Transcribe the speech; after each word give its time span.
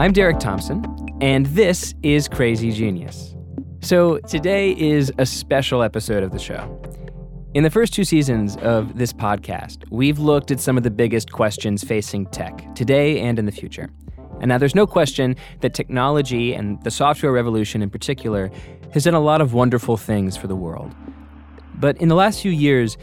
I'm 0.00 0.14
Derek 0.14 0.38
Thompson, 0.38 0.82
and 1.20 1.44
this 1.44 1.94
is 2.02 2.26
Crazy 2.26 2.72
Genius. 2.72 3.34
So, 3.82 4.16
today 4.20 4.70
is 4.70 5.12
a 5.18 5.26
special 5.26 5.82
episode 5.82 6.22
of 6.22 6.30
the 6.30 6.38
show. 6.38 6.80
In 7.52 7.64
the 7.64 7.68
first 7.68 7.92
two 7.92 8.04
seasons 8.04 8.56
of 8.62 8.96
this 8.96 9.12
podcast, 9.12 9.84
we've 9.90 10.18
looked 10.18 10.50
at 10.50 10.58
some 10.58 10.78
of 10.78 10.84
the 10.84 10.90
biggest 10.90 11.32
questions 11.32 11.84
facing 11.84 12.24
tech 12.28 12.74
today 12.74 13.20
and 13.20 13.38
in 13.38 13.44
the 13.44 13.52
future. 13.52 13.90
And 14.40 14.48
now 14.48 14.56
there's 14.56 14.74
no 14.74 14.86
question 14.86 15.36
that 15.60 15.74
technology 15.74 16.54
and 16.54 16.82
the 16.82 16.90
software 16.90 17.30
revolution 17.30 17.82
in 17.82 17.90
particular 17.90 18.50
has 18.94 19.04
done 19.04 19.12
a 19.12 19.20
lot 19.20 19.42
of 19.42 19.52
wonderful 19.52 19.98
things 19.98 20.34
for 20.34 20.46
the 20.46 20.56
world. 20.56 20.94
But 21.74 21.98
in 21.98 22.08
the 22.08 22.16
last 22.16 22.40
few 22.40 22.52
years, 22.52 22.96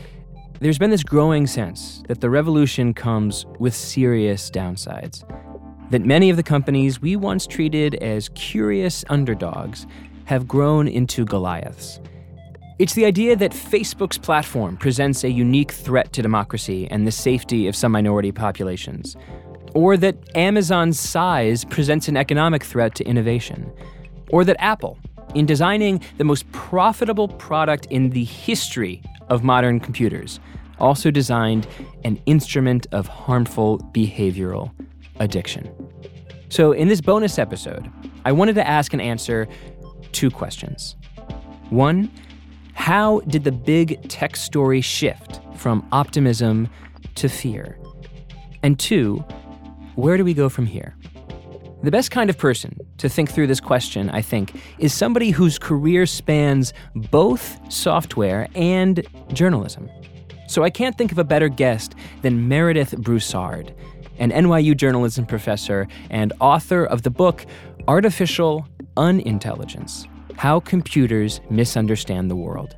there's 0.62 0.80
been 0.80 0.90
this 0.90 1.04
growing 1.04 1.46
sense 1.46 2.02
that 2.08 2.22
the 2.22 2.32
revolution 2.32 2.96
comes 2.96 3.46
with 3.60 3.76
serious 3.76 4.50
downsides. 4.50 5.24
That 5.90 6.06
many 6.06 6.30
of 6.30 6.36
the 6.36 6.44
companies 6.44 7.02
we 7.02 7.16
once 7.16 7.48
treated 7.48 7.96
as 7.96 8.28
curious 8.36 9.06
underdogs 9.08 9.88
have 10.26 10.46
grown 10.46 10.86
into 10.90 11.24
Goliaths. 11.24 12.02
It's 12.78 12.94
the 12.94 13.06
idea 13.06 13.38
that 13.38 13.54
Facebook's 13.54 14.18
platform 14.18 14.76
presents 14.76 15.24
a 15.24 15.32
unique 15.32 15.72
threat 15.72 16.12
to 16.12 16.22
democracy 16.22 16.90
and 16.92 17.08
the 17.08 17.12
safety 17.12 17.68
of 17.68 17.76
some 17.76 17.94
minority 17.94 18.34
populations. 18.34 19.16
Or 19.74 19.96
that 19.96 20.18
Amazon's 20.36 21.00
size 21.00 21.64
presents 21.64 22.10
an 22.10 22.18
economic 22.18 22.66
threat 22.66 22.94
to 22.96 23.06
innovation. 23.06 23.72
Or 24.30 24.44
that 24.44 24.58
Apple, 24.60 25.00
in 25.36 25.46
designing 25.46 26.04
the 26.18 26.26
most 26.26 26.52
profitable 26.52 27.30
product 27.30 27.86
in 27.86 28.10
the 28.10 28.26
history 28.26 29.02
of 29.30 29.42
modern 29.42 29.80
computers, 29.80 30.42
also 30.80 31.12
designed 31.12 31.66
an 32.04 32.22
instrument 32.26 32.88
of 32.92 33.08
harmful 33.08 33.80
behavioral 33.94 34.72
addiction. 35.20 35.70
So, 36.50 36.72
in 36.72 36.88
this 36.88 37.02
bonus 37.02 37.38
episode, 37.38 37.92
I 38.26 38.32
wanted 38.32 38.56
to 38.56 38.68
ask 38.68 38.94
and 38.94 39.02
answer 39.02 39.48
two 40.12 40.30
questions. 40.30 40.96
One, 41.70 42.12
how 42.74 43.22
did 43.22 43.44
the 43.44 43.52
big 43.52 44.08
tech 44.08 44.36
story 44.36 44.82
shift 44.82 45.42
from 45.56 45.86
optimism 45.92 46.70
to 47.16 47.28
fear? 47.28 47.78
And 48.64 48.80
two, 48.80 49.18
where 49.96 50.16
do 50.16 50.24
we 50.24 50.34
go 50.34 50.48
from 50.48 50.66
here? 50.66 50.96
The 51.84 51.92
best 51.92 52.12
kind 52.12 52.30
of 52.30 52.38
person 52.38 52.78
to 52.98 53.10
think 53.10 53.32
through 53.32 53.48
this 53.48 53.60
question, 53.60 54.10
I 54.10 54.22
think, 54.22 54.60
is 54.80 54.94
somebody 54.94 55.30
whose 55.30 55.60
career 55.60 56.06
spans 56.06 56.74
both 56.96 57.60
software 57.72 58.48
and 58.56 59.06
journalism. 59.34 59.90
So 60.48 60.64
I 60.64 60.70
can't 60.70 60.98
think 60.98 61.12
of 61.12 61.18
a 61.18 61.24
better 61.24 61.50
guest 61.50 61.94
than 62.22 62.48
Meredith 62.48 62.98
Broussard, 62.98 63.76
an 64.20 64.32
NYU 64.32 64.76
journalism 64.76 65.26
professor 65.26 65.88
and 66.10 66.34
author 66.40 66.86
of 66.86 67.04
the 67.04 67.10
book 67.10 67.46
Artificial 67.88 68.68
Unintelligence 68.98 70.08
How 70.36 70.60
Computers 70.60 71.42
Misunderstand 71.50 72.30
the 72.30 72.36
World. 72.36 72.76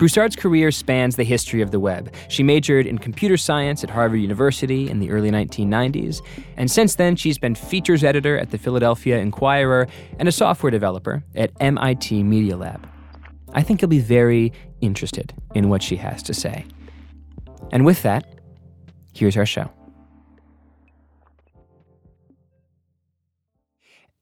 Broussard's 0.00 0.34
career 0.34 0.70
spans 0.70 1.16
the 1.16 1.24
history 1.24 1.60
of 1.60 1.72
the 1.72 1.78
web. 1.78 2.10
She 2.28 2.42
majored 2.42 2.86
in 2.86 2.96
computer 2.96 3.36
science 3.36 3.84
at 3.84 3.90
Harvard 3.90 4.20
University 4.20 4.88
in 4.88 4.98
the 4.98 5.10
early 5.10 5.30
1990s, 5.30 6.22
and 6.56 6.70
since 6.70 6.94
then 6.94 7.16
she's 7.16 7.36
been 7.36 7.54
features 7.54 8.02
editor 8.02 8.38
at 8.38 8.50
the 8.50 8.56
Philadelphia 8.56 9.18
Inquirer 9.18 9.88
and 10.18 10.26
a 10.26 10.32
software 10.32 10.70
developer 10.70 11.22
at 11.34 11.50
MIT 11.60 12.22
Media 12.22 12.56
Lab. 12.56 12.88
I 13.52 13.62
think 13.62 13.82
you'll 13.82 13.90
be 13.90 13.98
very 13.98 14.54
interested 14.80 15.34
in 15.54 15.68
what 15.68 15.82
she 15.82 15.96
has 15.96 16.22
to 16.22 16.32
say. 16.32 16.64
And 17.70 17.84
with 17.84 18.02
that, 18.02 18.24
here's 19.12 19.36
our 19.36 19.44
show. 19.44 19.70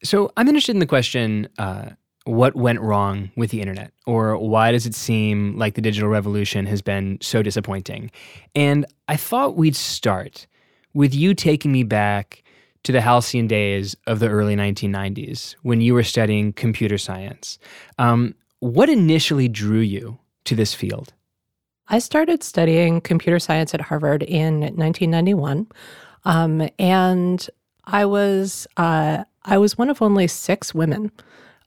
So 0.02 0.32
I'm 0.36 0.48
interested 0.48 0.72
in 0.72 0.80
the 0.80 0.86
question 0.86 1.48
uh, 1.58 1.90
what 2.24 2.54
went 2.54 2.80
wrong 2.80 3.30
with 3.36 3.50
the 3.50 3.60
internet? 3.60 3.92
Or 4.06 4.36
why 4.36 4.70
does 4.70 4.84
it 4.84 4.94
seem 4.94 5.56
like 5.56 5.74
the 5.74 5.80
digital 5.80 6.10
revolution 6.10 6.66
has 6.66 6.82
been 6.82 7.18
so 7.22 7.42
disappointing? 7.42 8.10
And 8.54 8.84
I 9.08 9.16
thought 9.16 9.56
we'd 9.56 9.76
start 9.76 10.46
with 10.92 11.14
you 11.14 11.34
taking 11.34 11.72
me 11.72 11.84
back 11.84 12.42
to 12.84 12.92
the 12.92 13.00
halcyon 13.00 13.46
days 13.46 13.96
of 14.06 14.18
the 14.18 14.28
early 14.28 14.56
1990s 14.56 15.56
when 15.62 15.80
you 15.80 15.94
were 15.94 16.02
studying 16.02 16.52
computer 16.52 16.98
science. 16.98 17.58
Um, 17.98 18.34
what 18.60 18.88
initially 18.88 19.48
drew 19.48 19.80
you 19.80 20.18
to 20.44 20.54
this 20.54 20.74
field? 20.74 21.12
I 21.88 21.98
started 21.98 22.42
studying 22.42 23.00
computer 23.00 23.38
science 23.38 23.72
at 23.72 23.80
Harvard 23.80 24.22
in 24.22 24.60
1991, 24.60 25.66
um, 26.24 26.68
and 26.78 27.48
I 27.84 28.04
was 28.04 28.66
uh, 28.76 29.24
I 29.48 29.58
was 29.58 29.76
one 29.76 29.90
of 29.90 30.02
only 30.02 30.26
six 30.26 30.74
women 30.74 31.10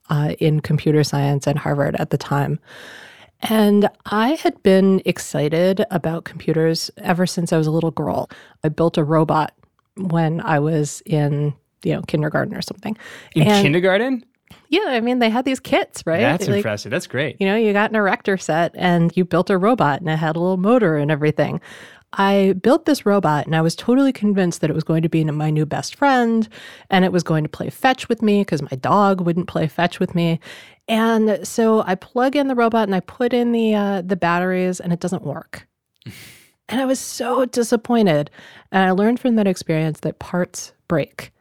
uh, 0.08 0.34
in 0.38 0.60
computer 0.60 1.04
science 1.04 1.46
at 1.46 1.56
Harvard 1.56 1.96
at 1.96 2.10
the 2.10 2.18
time. 2.18 2.58
And 3.42 3.88
I 4.06 4.30
had 4.30 4.62
been 4.62 5.02
excited 5.04 5.84
about 5.90 6.24
computers 6.24 6.90
ever 6.98 7.26
since 7.26 7.52
I 7.52 7.58
was 7.58 7.66
a 7.66 7.72
little 7.72 7.90
girl. 7.90 8.30
I 8.62 8.68
built 8.68 8.96
a 8.96 9.04
robot 9.04 9.52
when 9.96 10.40
I 10.40 10.60
was 10.60 11.02
in, 11.06 11.52
you 11.82 11.92
know, 11.92 12.02
kindergarten 12.02 12.54
or 12.54 12.62
something. 12.62 12.96
In 13.34 13.42
and 13.42 13.62
kindergarten? 13.64 14.24
Yeah, 14.68 14.84
I 14.86 15.00
mean, 15.00 15.18
they 15.18 15.28
had 15.28 15.44
these 15.44 15.60
kits, 15.60 16.06
right? 16.06 16.20
That's 16.20 16.46
like, 16.46 16.58
impressive. 16.58 16.90
That's 16.90 17.06
great. 17.06 17.36
You 17.40 17.46
know, 17.46 17.56
you 17.56 17.72
got 17.72 17.90
an 17.90 17.96
erector 17.96 18.36
set 18.36 18.72
and 18.74 19.14
you 19.16 19.24
built 19.24 19.50
a 19.50 19.58
robot 19.58 20.00
and 20.00 20.08
it 20.08 20.16
had 20.16 20.36
a 20.36 20.38
little 20.38 20.56
motor 20.56 20.96
and 20.96 21.10
everything. 21.10 21.60
I 22.14 22.54
built 22.60 22.84
this 22.84 23.06
robot 23.06 23.46
and 23.46 23.56
I 23.56 23.62
was 23.62 23.74
totally 23.74 24.12
convinced 24.12 24.60
that 24.60 24.70
it 24.70 24.74
was 24.74 24.84
going 24.84 25.02
to 25.02 25.08
be 25.08 25.24
my 25.24 25.50
new 25.50 25.64
best 25.64 25.94
friend 25.94 26.48
and 26.90 27.04
it 27.04 27.12
was 27.12 27.22
going 27.22 27.42
to 27.42 27.48
play 27.48 27.70
fetch 27.70 28.08
with 28.08 28.22
me 28.22 28.42
because 28.42 28.62
my 28.62 28.76
dog 28.80 29.20
wouldn't 29.20 29.48
play 29.48 29.66
fetch 29.66 29.98
with 29.98 30.14
me. 30.14 30.38
And 30.88 31.46
so 31.46 31.82
I 31.86 31.94
plug 31.94 32.36
in 32.36 32.48
the 32.48 32.54
robot 32.54 32.88
and 32.88 32.94
I 32.94 33.00
put 33.00 33.32
in 33.32 33.52
the 33.52 33.74
uh, 33.74 34.02
the 34.02 34.16
batteries 34.16 34.80
and 34.80 34.92
it 34.92 35.00
doesn't 35.00 35.22
work. 35.22 35.66
and 36.68 36.80
I 36.80 36.84
was 36.84 36.98
so 36.98 37.44
disappointed. 37.44 38.30
And 38.70 38.84
I 38.84 38.90
learned 38.90 39.20
from 39.20 39.36
that 39.36 39.46
experience 39.46 40.00
that 40.00 40.18
parts 40.18 40.72
break. 40.88 41.32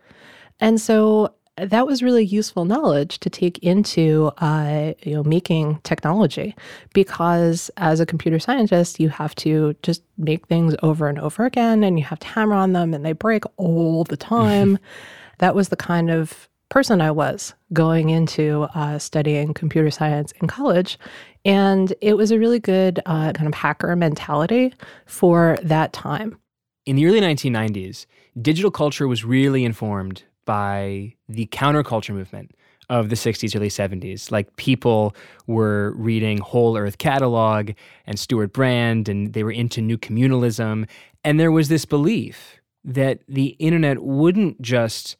And 0.59 0.79
so 0.79 1.33
that 1.57 1.85
was 1.85 2.01
really 2.01 2.25
useful 2.25 2.65
knowledge 2.65 3.19
to 3.19 3.29
take 3.29 3.57
into 3.59 4.31
uh, 4.37 4.93
you 5.03 5.13
know 5.13 5.23
making 5.23 5.79
technology. 5.83 6.55
Because 6.93 7.69
as 7.77 7.99
a 7.99 8.05
computer 8.05 8.39
scientist 8.39 8.99
you 8.99 9.09
have 9.09 9.35
to 9.35 9.75
just 9.83 10.01
make 10.17 10.47
things 10.47 10.75
over 10.81 11.07
and 11.07 11.19
over 11.19 11.45
again 11.45 11.83
and 11.83 11.99
you 11.99 12.05
have 12.05 12.19
to 12.19 12.27
hammer 12.27 12.55
on 12.55 12.73
them 12.73 12.93
and 12.93 13.05
they 13.05 13.13
break 13.13 13.43
all 13.57 14.03
the 14.03 14.17
time. 14.17 14.77
That 15.39 15.55
was 15.55 15.69
the 15.69 15.75
kind 15.75 16.11
of 16.11 16.47
person 16.69 17.01
i 17.01 17.09
was 17.09 17.55
going 17.73 18.09
into 18.09 18.67
uh, 18.75 18.99
studying 18.99 19.55
computer 19.55 19.89
science 19.89 20.31
in 20.39 20.47
college. 20.47 20.99
And 21.43 21.93
it 21.99 22.15
was 22.15 22.29
a 22.29 22.37
really 22.37 22.59
good 22.59 22.99
uh, 23.07 23.33
kind 23.33 23.47
of 23.47 23.55
hacker 23.55 23.95
mentality 23.95 24.73
for 25.07 25.57
that 25.63 25.93
time. 25.93 26.37
In 26.85 26.95
the 26.95 27.07
early 27.07 27.19
1990s 27.19 28.05
digital 28.41 28.71
culture 28.71 29.07
was 29.07 29.25
really 29.25 29.65
informed 29.65 30.23
by 30.45 31.13
the 31.29 31.47
counterculture 31.47 32.13
movement 32.13 32.51
of 32.89 33.09
the 33.09 33.15
60s, 33.15 33.55
early 33.55 33.69
70s. 33.69 34.31
Like 34.31 34.55
people 34.57 35.15
were 35.47 35.93
reading 35.95 36.39
Whole 36.39 36.77
Earth 36.77 36.97
Catalog 36.97 37.71
and 38.05 38.19
Stewart 38.19 38.51
Brand, 38.51 39.07
and 39.07 39.33
they 39.33 39.43
were 39.43 39.51
into 39.51 39.81
new 39.81 39.97
communalism. 39.97 40.87
And 41.23 41.39
there 41.39 41.51
was 41.51 41.69
this 41.69 41.85
belief 41.85 42.59
that 42.83 43.19
the 43.27 43.55
internet 43.59 44.03
wouldn't 44.03 44.61
just 44.61 45.15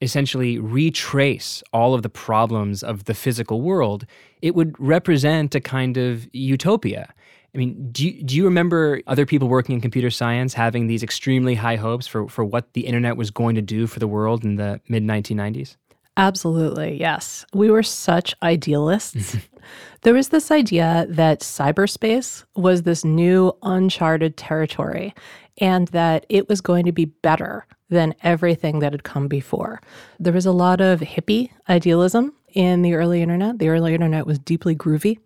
essentially 0.00 0.58
retrace 0.58 1.62
all 1.72 1.94
of 1.94 2.02
the 2.02 2.08
problems 2.08 2.82
of 2.82 3.04
the 3.04 3.14
physical 3.14 3.62
world, 3.62 4.04
it 4.42 4.54
would 4.54 4.74
represent 4.78 5.54
a 5.54 5.60
kind 5.60 5.96
of 5.96 6.28
utopia. 6.34 7.14
I 7.56 7.58
mean, 7.58 7.88
do 7.90 8.06
you, 8.06 8.22
do 8.22 8.36
you 8.36 8.44
remember 8.44 9.00
other 9.06 9.24
people 9.24 9.48
working 9.48 9.74
in 9.74 9.80
computer 9.80 10.10
science 10.10 10.52
having 10.52 10.88
these 10.88 11.02
extremely 11.02 11.54
high 11.54 11.76
hopes 11.76 12.06
for, 12.06 12.28
for 12.28 12.44
what 12.44 12.74
the 12.74 12.82
internet 12.82 13.16
was 13.16 13.30
going 13.30 13.54
to 13.54 13.62
do 13.62 13.86
for 13.86 13.98
the 13.98 14.06
world 14.06 14.44
in 14.44 14.56
the 14.56 14.78
mid 14.88 15.02
1990s? 15.02 15.76
Absolutely, 16.18 17.00
yes. 17.00 17.46
We 17.54 17.70
were 17.70 17.82
such 17.82 18.34
idealists. 18.42 19.36
Mm-hmm. 19.36 19.56
there 20.02 20.12
was 20.12 20.28
this 20.28 20.50
idea 20.50 21.06
that 21.08 21.40
cyberspace 21.40 22.44
was 22.56 22.82
this 22.82 23.06
new 23.06 23.56
uncharted 23.62 24.36
territory 24.36 25.14
and 25.58 25.88
that 25.88 26.26
it 26.28 26.50
was 26.50 26.60
going 26.60 26.84
to 26.84 26.92
be 26.92 27.06
better 27.06 27.66
than 27.88 28.14
everything 28.22 28.80
that 28.80 28.92
had 28.92 29.04
come 29.04 29.28
before. 29.28 29.80
There 30.20 30.32
was 30.34 30.44
a 30.44 30.52
lot 30.52 30.82
of 30.82 31.00
hippie 31.00 31.50
idealism 31.70 32.34
in 32.52 32.82
the 32.82 32.94
early 32.94 33.22
internet. 33.22 33.58
The 33.58 33.70
early 33.70 33.94
internet 33.94 34.26
was 34.26 34.38
deeply 34.38 34.74
groovy. 34.74 35.18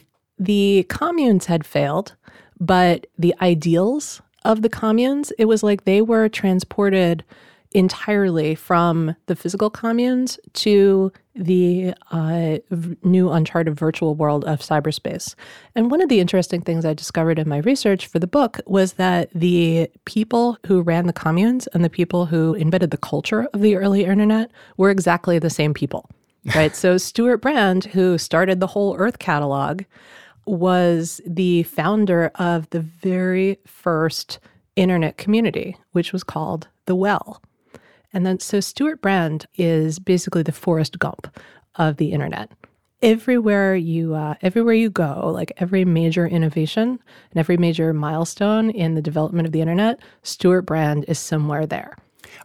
the 0.38 0.86
communes 0.88 1.46
had 1.46 1.66
failed, 1.66 2.14
but 2.58 3.06
the 3.18 3.34
ideals 3.40 4.20
of 4.44 4.62
the 4.62 4.68
communes, 4.68 5.32
it 5.38 5.46
was 5.46 5.62
like 5.62 5.84
they 5.84 6.00
were 6.00 6.28
transported 6.28 7.24
entirely 7.72 8.54
from 8.54 9.14
the 9.26 9.36
physical 9.36 9.68
communes 9.68 10.38
to 10.54 11.12
the 11.34 11.92
uh, 12.10 12.56
v- 12.70 12.96
new 13.02 13.30
uncharted 13.30 13.78
virtual 13.78 14.14
world 14.14 14.44
of 14.46 14.60
cyberspace. 14.60 15.34
And 15.74 15.90
one 15.90 16.00
of 16.00 16.08
the 16.08 16.20
interesting 16.20 16.62
things 16.62 16.86
I 16.86 16.94
discovered 16.94 17.38
in 17.38 17.48
my 17.48 17.58
research 17.58 18.06
for 18.06 18.18
the 18.18 18.26
book 18.26 18.60
was 18.66 18.94
that 18.94 19.28
the 19.34 19.90
people 20.06 20.56
who 20.66 20.80
ran 20.80 21.06
the 21.06 21.12
communes 21.12 21.66
and 21.68 21.84
the 21.84 21.90
people 21.90 22.26
who 22.26 22.54
invented 22.54 22.92
the 22.92 22.96
culture 22.96 23.46
of 23.52 23.60
the 23.60 23.76
early 23.76 24.04
internet 24.04 24.50
were 24.78 24.90
exactly 24.90 25.38
the 25.38 25.50
same 25.50 25.74
people. 25.74 26.08
Right. 26.54 26.74
so 26.82 26.96
Stewart 26.96 27.42
Brand, 27.42 27.84
who 27.84 28.16
started 28.16 28.60
the 28.60 28.68
whole 28.68 28.96
Earth 28.96 29.18
catalog, 29.18 29.82
was 30.46 31.20
the 31.26 31.64
founder 31.64 32.30
of 32.36 32.70
the 32.70 32.80
very 32.80 33.58
first 33.66 34.38
internet 34.76 35.16
community, 35.16 35.76
which 35.92 36.12
was 36.12 36.22
called 36.22 36.68
The 36.86 36.94
Well. 36.94 37.42
And 38.12 38.24
then, 38.24 38.38
so 38.40 38.60
Stewart 38.60 39.00
Brand 39.02 39.46
is 39.56 39.98
basically 39.98 40.42
the 40.42 40.52
Forrest 40.52 40.98
Gump 40.98 41.36
of 41.74 41.96
the 41.96 42.12
internet. 42.12 42.50
Everywhere 43.02 43.76
you, 43.76 44.14
uh, 44.14 44.34
everywhere 44.40 44.74
you 44.74 44.88
go, 44.88 45.30
like 45.32 45.52
every 45.58 45.84
major 45.84 46.26
innovation 46.26 46.98
and 47.30 47.38
every 47.38 47.56
major 47.56 47.92
milestone 47.92 48.70
in 48.70 48.94
the 48.94 49.02
development 49.02 49.46
of 49.46 49.52
the 49.52 49.60
internet, 49.60 50.00
Stewart 50.22 50.64
Brand 50.64 51.04
is 51.08 51.18
somewhere 51.18 51.66
there. 51.66 51.96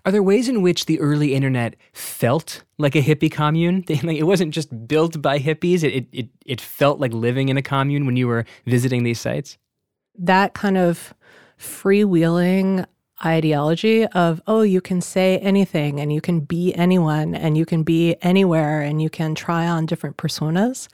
Are 0.05 0.11
there 0.11 0.23
ways 0.23 0.49
in 0.49 0.61
which 0.61 0.85
the 0.85 0.99
early 0.99 1.33
internet 1.33 1.75
felt 1.93 2.63
like 2.77 2.95
a 2.95 3.01
hippie 3.01 3.31
commune? 3.31 3.83
like 3.89 4.17
it 4.17 4.23
wasn't 4.23 4.53
just 4.53 4.87
built 4.87 5.21
by 5.21 5.39
hippies. 5.39 5.83
It, 5.83 6.07
it 6.11 6.29
it 6.45 6.61
felt 6.61 6.99
like 6.99 7.13
living 7.13 7.49
in 7.49 7.57
a 7.57 7.61
commune 7.61 8.05
when 8.05 8.15
you 8.15 8.27
were 8.27 8.45
visiting 8.65 9.03
these 9.03 9.19
sites. 9.19 9.57
That 10.17 10.53
kind 10.53 10.77
of 10.77 11.13
freewheeling 11.59 12.85
ideology 13.23 14.07
of 14.07 14.41
oh 14.47 14.61
you 14.61 14.81
can 14.81 14.99
say 14.99 15.37
anything 15.39 15.99
and 15.99 16.11
you 16.11 16.19
can 16.19 16.39
be 16.39 16.73
anyone 16.73 17.35
and 17.35 17.55
you 17.55 17.67
can 17.67 17.83
be 17.83 18.15
anywhere 18.23 18.81
and 18.81 18.99
you 18.99 19.11
can 19.11 19.35
try 19.35 19.67
on 19.67 19.85
different 19.85 20.17
personas. 20.17 20.87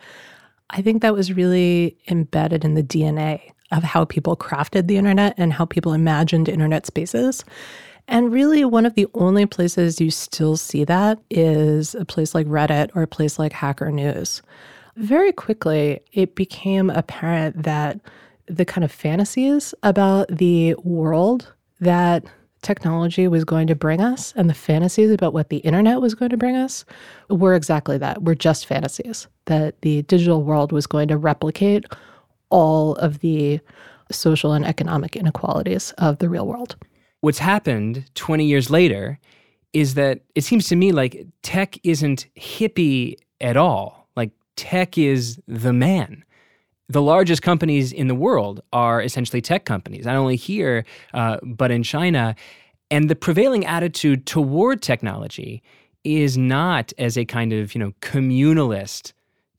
I 0.69 0.81
think 0.81 1.01
that 1.01 1.13
was 1.13 1.31
really 1.31 1.97
embedded 2.09 2.65
in 2.65 2.73
the 2.73 2.83
DNA 2.83 3.53
of 3.71 3.83
how 3.83 4.05
people 4.05 4.35
crafted 4.35 4.87
the 4.87 4.97
internet 4.97 5.33
and 5.37 5.53
how 5.53 5.65
people 5.65 5.93
imagined 5.93 6.49
internet 6.49 6.85
spaces. 6.85 7.43
And 8.07 8.31
really, 8.31 8.63
one 8.63 8.85
of 8.85 8.95
the 8.95 9.07
only 9.13 9.45
places 9.45 9.99
you 9.99 10.11
still 10.11 10.55
see 10.55 10.85
that 10.85 11.19
is 11.29 11.93
a 11.93 12.05
place 12.05 12.33
like 12.33 12.47
Reddit 12.47 12.89
or 12.95 13.01
a 13.01 13.07
place 13.07 13.37
like 13.37 13.51
Hacker 13.51 13.91
News. 13.91 14.41
Very 14.95 15.33
quickly, 15.33 15.99
it 16.13 16.33
became 16.35 16.89
apparent 16.89 17.63
that 17.63 17.99
the 18.47 18.65
kind 18.65 18.85
of 18.85 18.91
fantasies 18.91 19.73
about 19.83 20.29
the 20.29 20.73
world 20.83 21.53
that 21.81 22.23
technology 22.61 23.27
was 23.27 23.43
going 23.43 23.67
to 23.67 23.75
bring 23.75 24.01
us 24.01 24.33
and 24.35 24.49
the 24.49 24.53
fantasies 24.53 25.11
about 25.11 25.33
what 25.33 25.49
the 25.49 25.57
internet 25.57 26.01
was 26.01 26.15
going 26.15 26.31
to 26.31 26.37
bring 26.37 26.55
us 26.55 26.85
were 27.29 27.55
exactly 27.55 27.97
that. 27.97 28.23
Were 28.23 28.35
just 28.35 28.65
fantasies, 28.65 29.27
that 29.45 29.79
the 29.81 30.01
digital 30.03 30.43
world 30.43 30.71
was 30.71 30.87
going 30.87 31.09
to 31.09 31.17
replicate 31.17 31.85
all 32.49 32.95
of 32.95 33.19
the 33.19 33.59
social 34.11 34.53
and 34.53 34.65
economic 34.65 35.17
inequalities 35.17 35.91
of 35.97 36.19
the 36.19 36.29
real 36.29 36.47
world 36.47 36.77
what's 37.21 37.39
happened 37.39 38.05
20 38.15 38.45
years 38.45 38.69
later 38.69 39.19
is 39.73 39.95
that 39.95 40.21
it 40.35 40.43
seems 40.43 40.67
to 40.69 40.75
me 40.75 40.91
like 40.91 41.25
tech 41.41 41.77
isn't 41.83 42.27
hippie 42.37 43.15
at 43.41 43.57
all. 43.57 44.07
Like 44.15 44.31
tech 44.55 44.97
is 44.97 45.39
the 45.47 45.73
man. 45.73 46.23
The 46.89 47.01
largest 47.01 47.41
companies 47.41 47.91
in 47.91 48.07
the 48.07 48.15
world 48.15 48.61
are 48.71 49.01
essentially 49.01 49.41
tech 49.41 49.65
companies, 49.65 50.05
not 50.05 50.15
only 50.15 50.37
here, 50.37 50.85
uh, 51.13 51.37
but 51.43 51.69
in 51.69 51.83
China. 51.83 52.35
And 52.89 53.09
the 53.09 53.15
prevailing 53.15 53.65
attitude 53.65 54.25
toward 54.25 54.81
technology 54.81 55.61
is 56.05 56.37
not 56.37 56.93
as 56.97 57.17
a 57.17 57.25
kind 57.25 57.51
of, 57.51 57.75
you 57.75 57.79
know, 57.79 57.91
communalist 58.01 59.11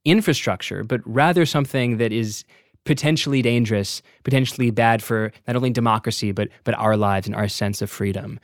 infrastructure, 0.06 0.82
but 0.82 1.00
rather 1.05 1.44
something 1.44 1.99
that 1.99 2.12
is 2.12 2.44
potentially 2.85 3.43
dangerous, 3.43 4.03
potentially 4.25 4.71
bad 4.71 5.03
for 5.03 5.33
not 5.47 5.57
only 5.57 5.71
democracy, 5.71 6.33
but, 6.33 6.49
but 6.65 6.75
our 6.75 6.97
lives 6.97 7.27
and 7.27 7.37
our 7.37 7.49
sense 7.49 7.83
of 7.83 7.91
freedom. 7.91 8.41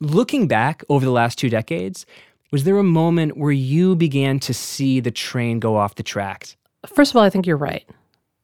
Looking 0.00 0.46
back 0.46 0.82
over 0.88 1.04
the 1.04 1.10
last 1.10 1.38
two 1.38 1.50
decades, 1.50 2.06
was 2.52 2.64
there 2.64 2.78
a 2.78 2.84
moment 2.84 3.36
where 3.36 3.52
you 3.52 3.96
began 3.96 4.38
to 4.40 4.54
see 4.54 5.00
the 5.00 5.10
train 5.10 5.58
go 5.58 5.76
off 5.76 5.96
the 5.96 6.02
tracks? 6.02 6.56
First 6.86 7.12
of 7.12 7.16
all, 7.16 7.24
I 7.24 7.30
think 7.30 7.46
you're 7.46 7.56
right. 7.56 7.84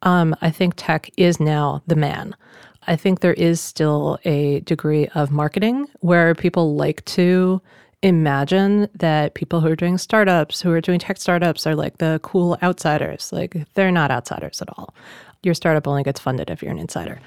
Um, 0.01 0.35
I 0.41 0.51
think 0.51 0.73
tech 0.75 1.09
is 1.17 1.39
now 1.39 1.81
the 1.87 1.95
man. 1.95 2.35
I 2.87 2.95
think 2.95 3.21
there 3.21 3.33
is 3.33 3.59
still 3.59 4.19
a 4.25 4.59
degree 4.61 5.07
of 5.15 5.31
marketing 5.31 5.87
where 6.01 6.35
people 6.35 6.75
like 6.75 7.03
to 7.05 7.61
imagine 8.05 8.87
that 8.93 9.33
people 9.33 9.61
who 9.61 9.67
are 9.67 9.75
doing 9.75 9.97
startups, 9.97 10.61
who 10.61 10.71
are 10.71 10.79
doing 10.79 10.99
tech 10.99 11.17
startups, 11.17 11.65
are 11.65 11.75
like 11.75 11.97
the 11.97 12.19
cool 12.21 12.55
outsiders. 12.61 13.33
Like 13.33 13.57
they're 13.73 13.91
not 13.91 14.11
outsiders 14.11 14.61
at 14.61 14.69
all. 14.77 14.93
Your 15.41 15.55
startup 15.55 15.87
only 15.87 16.03
gets 16.03 16.19
funded 16.19 16.51
if 16.51 16.61
you're 16.61 16.71
an 16.71 16.77
insider. 16.77 17.19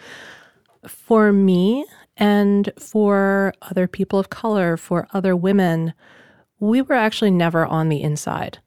For 0.87 1.33
me 1.33 1.85
and 2.17 2.73
for 2.79 3.53
other 3.63 3.89
people 3.89 4.21
of 4.21 4.31
color, 4.31 4.77
for 4.77 5.09
other 5.13 5.35
women, 5.35 5.95
we 6.61 6.81
were 6.81 6.95
actually 6.95 7.33
never 7.33 7.67
on 7.67 7.89
the 7.89 8.01
inside. 8.01 8.59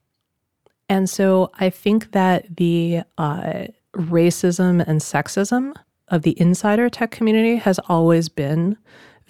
And 0.89 1.09
so 1.09 1.49
I 1.59 1.69
think 1.69 2.11
that 2.11 2.57
the 2.57 3.03
uh, 3.17 3.67
racism 3.95 4.83
and 4.85 4.99
sexism 4.99 5.73
of 6.09 6.23
the 6.23 6.37
insider 6.41 6.89
tech 6.89 7.11
community 7.11 7.55
has 7.55 7.79
always 7.87 8.27
been 8.27 8.77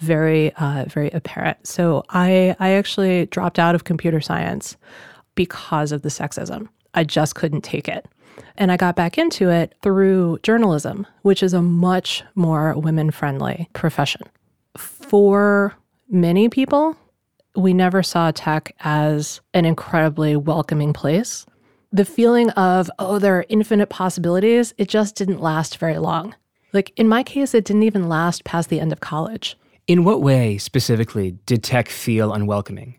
very, 0.02 0.52
uh, 0.54 0.84
very 0.88 1.10
apparent. 1.10 1.64
So 1.66 2.04
I, 2.10 2.56
I 2.58 2.70
actually 2.70 3.26
dropped 3.26 3.58
out 3.58 3.74
of 3.76 3.84
computer 3.84 4.20
science 4.20 4.76
because 5.36 5.92
of 5.92 6.02
the 6.02 6.08
sexism. 6.08 6.68
I 6.92 7.04
just 7.04 7.36
couldn't 7.36 7.62
take 7.62 7.88
it. 7.88 8.06
And 8.56 8.72
I 8.72 8.76
got 8.76 8.96
back 8.96 9.16
into 9.16 9.48
it 9.48 9.74
through 9.80 10.40
journalism, 10.42 11.06
which 11.22 11.42
is 11.42 11.54
a 11.54 11.62
much 11.62 12.24
more 12.34 12.74
women 12.76 13.10
friendly 13.10 13.68
profession. 13.74 14.22
For 14.76 15.74
many 16.10 16.48
people, 16.48 16.96
we 17.54 17.72
never 17.72 18.02
saw 18.02 18.32
tech 18.32 18.74
as 18.80 19.40
an 19.54 19.64
incredibly 19.64 20.34
welcoming 20.36 20.92
place. 20.92 21.46
The 21.92 22.04
feeling 22.04 22.50
of, 22.50 22.90
oh, 22.98 23.18
there 23.18 23.38
are 23.38 23.46
infinite 23.48 23.90
possibilities, 23.90 24.74
it 24.78 24.88
just 24.88 25.14
didn't 25.14 25.40
last 25.40 25.78
very 25.78 25.98
long. 25.98 26.34
Like 26.72 26.92
in 26.96 27.06
my 27.06 27.22
case, 27.22 27.54
it 27.54 27.64
didn't 27.64 27.84
even 27.84 28.08
last 28.08 28.44
past 28.44 28.68
the 28.68 28.80
end 28.80 28.92
of 28.92 29.00
college. 29.00 29.56
In 29.86 30.04
what 30.04 30.22
way 30.22 30.58
specifically 30.58 31.32
did 31.46 31.62
tech 31.64 31.88
feel 31.88 32.32
unwelcoming? 32.32 32.98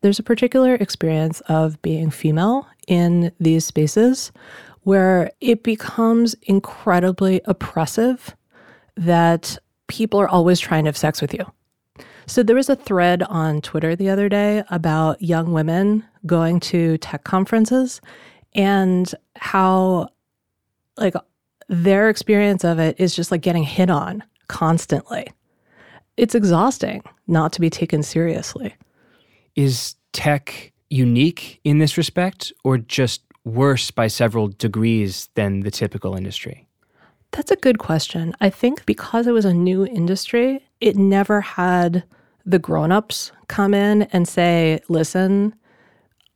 There's 0.00 0.18
a 0.18 0.22
particular 0.22 0.74
experience 0.74 1.40
of 1.42 1.80
being 1.82 2.10
female 2.10 2.66
in 2.86 3.32
these 3.38 3.64
spaces 3.64 4.32
where 4.82 5.30
it 5.40 5.62
becomes 5.62 6.34
incredibly 6.42 7.40
oppressive 7.46 8.34
that 8.96 9.58
people 9.86 10.20
are 10.20 10.28
always 10.28 10.60
trying 10.60 10.84
to 10.84 10.88
have 10.88 10.96
sex 10.96 11.20
with 11.20 11.34
you. 11.34 11.44
So 12.26 12.42
there 12.42 12.56
was 12.56 12.68
a 12.70 12.76
thread 12.76 13.22
on 13.24 13.60
Twitter 13.60 13.94
the 13.94 14.08
other 14.08 14.28
day 14.28 14.62
about 14.70 15.20
young 15.20 15.52
women 15.52 16.04
going 16.24 16.60
to 16.60 16.96
tech 16.98 17.24
conferences 17.24 18.00
and 18.54 19.14
how 19.36 20.08
like 20.96 21.14
their 21.68 22.08
experience 22.08 22.64
of 22.64 22.78
it 22.78 22.96
is 22.98 23.14
just 23.14 23.30
like 23.30 23.42
getting 23.42 23.64
hit 23.64 23.90
on 23.90 24.22
constantly 24.48 25.28
it's 26.16 26.34
exhausting 26.34 27.02
not 27.26 27.52
to 27.52 27.60
be 27.60 27.70
taken 27.70 28.02
seriously. 28.02 28.74
Is 29.56 29.96
tech 30.12 30.72
unique 30.90 31.60
in 31.64 31.78
this 31.78 31.96
respect 31.96 32.52
or 32.62 32.78
just 32.78 33.22
worse 33.44 33.90
by 33.90 34.06
several 34.06 34.48
degrees 34.48 35.28
than 35.34 35.60
the 35.60 35.70
typical 35.70 36.16
industry? 36.16 36.66
That's 37.32 37.50
a 37.50 37.56
good 37.56 37.78
question. 37.78 38.34
I 38.40 38.48
think 38.48 38.86
because 38.86 39.26
it 39.26 39.32
was 39.32 39.44
a 39.44 39.52
new 39.52 39.84
industry, 39.84 40.64
it 40.80 40.96
never 40.96 41.40
had 41.40 42.04
the 42.46 42.58
grown-ups 42.58 43.32
come 43.48 43.74
in 43.74 44.02
and 44.12 44.28
say, 44.28 44.80
"Listen, 44.88 45.54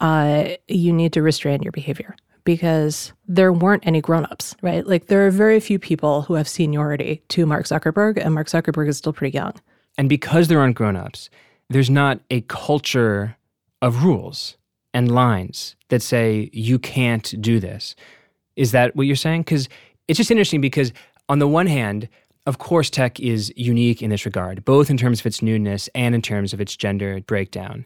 uh, 0.00 0.48
you 0.66 0.92
need 0.92 1.12
to 1.12 1.22
restrain 1.22 1.62
your 1.62 1.72
behavior." 1.72 2.16
Because 2.48 3.12
there 3.26 3.52
weren't 3.52 3.86
any 3.86 4.00
grown-ups, 4.00 4.56
right? 4.62 4.86
Like 4.86 5.08
there 5.08 5.26
are 5.26 5.30
very 5.30 5.60
few 5.60 5.78
people 5.78 6.22
who 6.22 6.32
have 6.32 6.48
seniority 6.48 7.22
to 7.28 7.44
Mark 7.44 7.66
Zuckerberg, 7.66 8.16
and 8.16 8.32
Mark 8.32 8.46
Zuckerberg 8.46 8.88
is 8.88 8.96
still 8.96 9.12
pretty 9.12 9.36
young. 9.36 9.52
And 9.98 10.08
because 10.08 10.48
there 10.48 10.58
aren't 10.58 10.74
grown-ups, 10.74 11.28
there's 11.68 11.90
not 11.90 12.20
a 12.30 12.40
culture 12.40 13.36
of 13.82 14.02
rules 14.02 14.56
and 14.94 15.12
lines 15.12 15.76
that 15.90 16.00
say 16.00 16.48
you 16.54 16.78
can't 16.78 17.34
do 17.38 17.60
this. 17.60 17.94
Is 18.56 18.72
that 18.72 18.96
what 18.96 19.06
you're 19.06 19.14
saying? 19.14 19.42
Because 19.42 19.68
it's 20.08 20.16
just 20.16 20.30
interesting 20.30 20.62
because 20.62 20.90
on 21.28 21.40
the 21.40 21.48
one 21.48 21.66
hand, 21.66 22.08
of 22.46 22.56
course, 22.56 22.88
tech 22.88 23.20
is 23.20 23.52
unique 23.56 24.00
in 24.00 24.08
this 24.08 24.24
regard, 24.24 24.64
both 24.64 24.88
in 24.88 24.96
terms 24.96 25.20
of 25.20 25.26
its 25.26 25.42
newness 25.42 25.90
and 25.94 26.14
in 26.14 26.22
terms 26.22 26.54
of 26.54 26.62
its 26.62 26.74
gender 26.74 27.20
breakdown. 27.20 27.84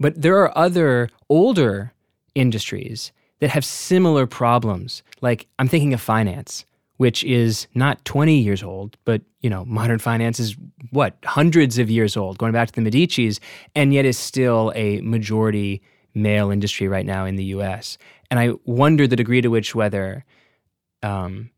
But 0.00 0.22
there 0.22 0.38
are 0.38 0.58
other 0.58 1.08
older 1.28 1.92
industries 2.34 3.12
that 3.40 3.50
have 3.50 3.64
similar 3.64 4.26
problems. 4.26 5.02
Like 5.20 5.46
I'm 5.58 5.68
thinking 5.68 5.92
of 5.92 6.00
finance, 6.00 6.64
which 6.96 7.22
is 7.24 7.66
not 7.74 8.04
20 8.04 8.38
years 8.38 8.62
old, 8.62 8.96
but 9.04 9.22
you 9.40 9.50
know, 9.50 9.64
modern 9.64 9.98
finance 9.98 10.40
is 10.40 10.56
what, 10.90 11.16
hundreds 11.24 11.78
of 11.78 11.90
years 11.90 12.16
old, 12.16 12.38
going 12.38 12.52
back 12.52 12.70
to 12.70 12.80
the 12.80 12.90
Medicis, 12.90 13.38
and 13.74 13.92
yet 13.92 14.04
is 14.04 14.18
still 14.18 14.72
a 14.74 15.00
majority 15.02 15.82
male 16.14 16.50
industry 16.50 16.88
right 16.88 17.06
now 17.06 17.26
in 17.26 17.36
the 17.36 17.44
US. 17.44 17.98
And 18.30 18.40
I 18.40 18.52
wonder 18.64 19.06
the 19.06 19.16
degree 19.16 19.40
to 19.42 19.48
which 19.48 19.74
whether 19.74 20.24
um, 21.02 21.50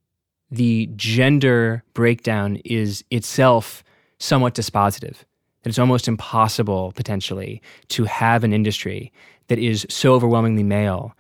the 0.50 0.90
gender 0.97 1.85
breakdown 1.94 2.56
is 2.64 3.04
itself 3.11 3.85
somewhat 4.18 4.54
dispositive. 4.54 5.16
That 5.62 5.70
it's 5.70 5.78
almost 5.78 6.08
impossible, 6.08 6.92
potentially, 6.94 7.62
to 7.88 8.04
have 8.04 8.44
an 8.44 8.52
industry 8.52 9.12
that 9.49 9.58
is 9.58 9.87
so 9.88 10.14
overwhelmingly 10.14 10.62
male 10.62 11.14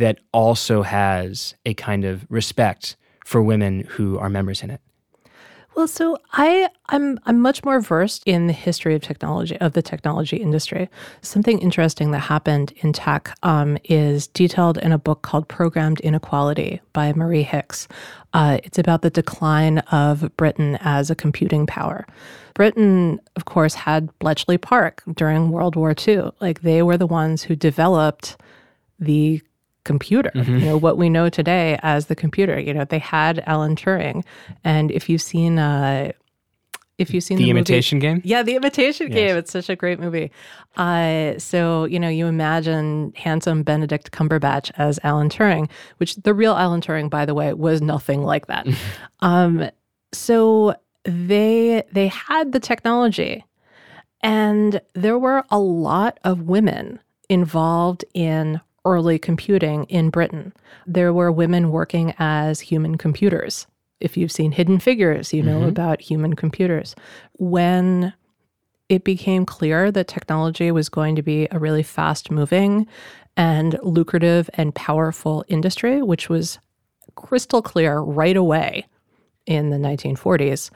that 0.00 0.18
also 0.32 0.82
has 0.82 1.54
a 1.64 1.74
kind 1.74 2.04
of 2.04 2.26
respect 2.28 2.96
for 3.24 3.42
women 3.42 3.80
who 3.80 4.18
are 4.18 4.28
members 4.28 4.62
in 4.62 4.70
it. 4.70 4.80
Well, 5.76 5.86
so 5.86 6.18
I 6.32 6.68
I'm 6.88 7.20
I'm 7.26 7.40
much 7.40 7.64
more 7.64 7.80
versed 7.80 8.24
in 8.26 8.48
the 8.48 8.52
history 8.52 8.94
of 8.96 9.02
technology 9.02 9.56
of 9.60 9.72
the 9.74 9.82
technology 9.82 10.36
industry. 10.36 10.88
Something 11.22 11.60
interesting 11.60 12.10
that 12.10 12.18
happened 12.18 12.72
in 12.78 12.92
tech 12.92 13.36
um, 13.44 13.78
is 13.84 14.26
detailed 14.26 14.78
in 14.78 14.90
a 14.90 14.98
book 14.98 15.22
called 15.22 15.46
Programmed 15.46 16.00
Inequality 16.00 16.80
by 16.92 17.12
Marie 17.12 17.44
Hicks. 17.44 17.86
Uh, 18.32 18.58
it's 18.64 18.78
about 18.78 19.02
the 19.02 19.10
decline 19.10 19.78
of 19.92 20.36
Britain 20.36 20.76
as 20.80 21.08
a 21.08 21.14
computing 21.14 21.66
power. 21.66 22.04
Britain, 22.54 23.20
of 23.36 23.44
course, 23.44 23.74
had 23.74 24.10
Bletchley 24.18 24.58
Park 24.58 25.02
during 25.14 25.50
World 25.50 25.76
War 25.76 25.94
II. 25.96 26.30
Like 26.40 26.62
they 26.62 26.82
were 26.82 26.96
the 26.96 27.06
ones 27.06 27.44
who 27.44 27.54
developed 27.54 28.36
the 28.98 29.40
computer, 29.84 30.30
mm-hmm. 30.34 30.58
you 30.58 30.66
know, 30.66 30.76
what 30.76 30.98
we 30.98 31.08
know 31.08 31.28
today 31.28 31.78
as 31.82 32.06
the 32.06 32.16
computer. 32.16 32.58
You 32.58 32.74
know, 32.74 32.84
they 32.84 32.98
had 32.98 33.42
Alan 33.46 33.76
Turing. 33.76 34.24
And 34.64 34.90
if 34.90 35.08
you've 35.08 35.22
seen 35.22 35.58
uh 35.58 36.12
if 37.00 37.14
you've 37.14 37.24
seen 37.24 37.38
the, 37.38 37.44
the 37.44 37.50
imitation 37.50 37.96
movie, 37.96 38.06
game 38.06 38.22
yeah 38.24 38.42
the 38.42 38.54
imitation 38.54 39.06
yes. 39.06 39.14
game 39.14 39.36
it's 39.36 39.50
such 39.50 39.70
a 39.70 39.74
great 39.74 39.98
movie 39.98 40.30
uh, 40.76 41.32
so 41.38 41.84
you 41.84 41.98
know 41.98 42.10
you 42.10 42.26
imagine 42.26 43.12
handsome 43.16 43.62
benedict 43.62 44.12
cumberbatch 44.12 44.70
as 44.76 45.00
alan 45.02 45.30
turing 45.30 45.68
which 45.96 46.14
the 46.16 46.34
real 46.34 46.54
alan 46.54 46.82
turing 46.82 47.08
by 47.08 47.24
the 47.24 47.32
way 47.32 47.54
was 47.54 47.80
nothing 47.80 48.22
like 48.22 48.46
that 48.48 48.66
um, 49.20 49.70
so 50.12 50.74
they 51.04 51.82
they 51.92 52.08
had 52.08 52.52
the 52.52 52.60
technology 52.60 53.44
and 54.22 54.80
there 54.92 55.18
were 55.18 55.42
a 55.50 55.58
lot 55.58 56.20
of 56.24 56.42
women 56.42 57.00
involved 57.30 58.04
in 58.12 58.60
early 58.84 59.18
computing 59.18 59.84
in 59.84 60.10
Britain. 60.10 60.52
There 60.86 61.12
were 61.12 61.32
women 61.32 61.70
working 61.70 62.14
as 62.18 62.60
human 62.60 62.96
computers. 62.96 63.66
If 64.00 64.16
you've 64.16 64.32
seen 64.32 64.52
Hidden 64.52 64.80
Figures, 64.80 65.32
you 65.34 65.42
know 65.42 65.60
mm-hmm. 65.60 65.68
about 65.68 66.00
human 66.00 66.34
computers. 66.34 66.94
When 67.34 68.14
it 68.88 69.04
became 69.04 69.46
clear 69.46 69.92
that 69.92 70.08
technology 70.08 70.70
was 70.72 70.88
going 70.88 71.16
to 71.16 71.22
be 71.22 71.46
a 71.50 71.58
really 71.58 71.82
fast 71.82 72.30
moving 72.30 72.86
and 73.36 73.78
lucrative 73.82 74.50
and 74.54 74.74
powerful 74.74 75.44
industry, 75.48 76.02
which 76.02 76.28
was 76.28 76.58
crystal 77.14 77.62
clear 77.62 77.98
right 77.98 78.36
away 78.36 78.86
in 79.46 79.70
the 79.70 79.76
1940s, 79.76 80.70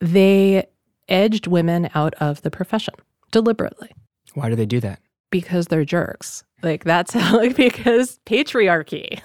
they 0.00 0.66
edged 1.08 1.46
women 1.46 1.90
out 1.94 2.14
of 2.14 2.42
the 2.42 2.50
profession 2.50 2.94
deliberately. 3.30 3.90
Why 4.34 4.48
do 4.48 4.56
they 4.56 4.66
do 4.66 4.80
that? 4.80 5.00
Because 5.30 5.66
they're 5.66 5.84
jerks. 5.84 6.44
Like 6.62 6.84
that's 6.84 7.12
how, 7.14 7.38
like, 7.38 7.56
because 7.56 8.18
patriarchy. 8.26 9.20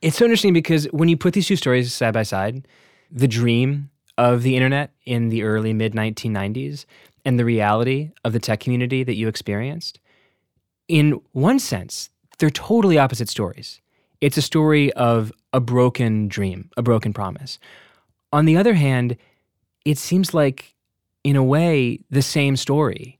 It's 0.00 0.16
so 0.16 0.24
interesting 0.24 0.52
because 0.52 0.86
when 0.86 1.08
you 1.08 1.16
put 1.16 1.32
these 1.32 1.46
two 1.46 1.56
stories 1.56 1.92
side 1.92 2.14
by 2.14 2.24
side, 2.24 2.66
the 3.10 3.28
dream 3.28 3.90
of 4.18 4.42
the 4.42 4.56
internet 4.56 4.92
in 5.06 5.28
the 5.28 5.42
early 5.44 5.72
mid 5.72 5.92
1990s 5.92 6.86
and 7.24 7.38
the 7.38 7.44
reality 7.44 8.10
of 8.24 8.32
the 8.32 8.40
tech 8.40 8.60
community 8.60 9.04
that 9.04 9.14
you 9.14 9.28
experienced, 9.28 10.00
in 10.88 11.20
one 11.32 11.58
sense, 11.58 12.10
they're 12.38 12.50
totally 12.50 12.98
opposite 12.98 13.28
stories. 13.28 13.80
It's 14.20 14.36
a 14.36 14.42
story 14.42 14.92
of 14.94 15.32
a 15.52 15.60
broken 15.60 16.28
dream, 16.28 16.70
a 16.76 16.82
broken 16.82 17.12
promise. 17.12 17.58
On 18.32 18.44
the 18.44 18.56
other 18.56 18.74
hand, 18.74 19.16
it 19.84 19.98
seems 19.98 20.34
like, 20.34 20.74
in 21.22 21.36
a 21.36 21.44
way, 21.44 22.00
the 22.10 22.22
same 22.22 22.56
story, 22.56 23.18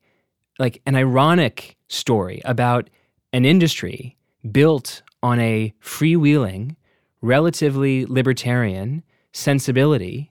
like 0.58 0.80
an 0.86 0.96
ironic 0.96 1.76
story 1.88 2.42
about 2.44 2.90
an 3.32 3.44
industry 3.44 4.16
built 4.50 5.02
on 5.22 5.38
a 5.40 5.72
freewheeling, 5.82 6.76
relatively 7.20 8.04
libertarian 8.06 9.02
sensibility 9.32 10.30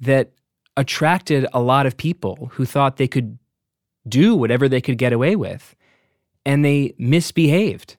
that 0.00 0.32
attracted 0.76 1.46
a 1.52 1.60
lot 1.60 1.86
of 1.86 1.96
people 1.96 2.50
who 2.52 2.64
thought 2.64 2.96
they 2.96 3.08
could 3.08 3.38
do 4.08 4.34
whatever 4.34 4.68
they 4.68 4.80
could 4.80 4.98
get 4.98 5.12
away 5.12 5.36
with. 5.36 5.74
And 6.44 6.64
they 6.64 6.94
misbehaved. 6.98 7.96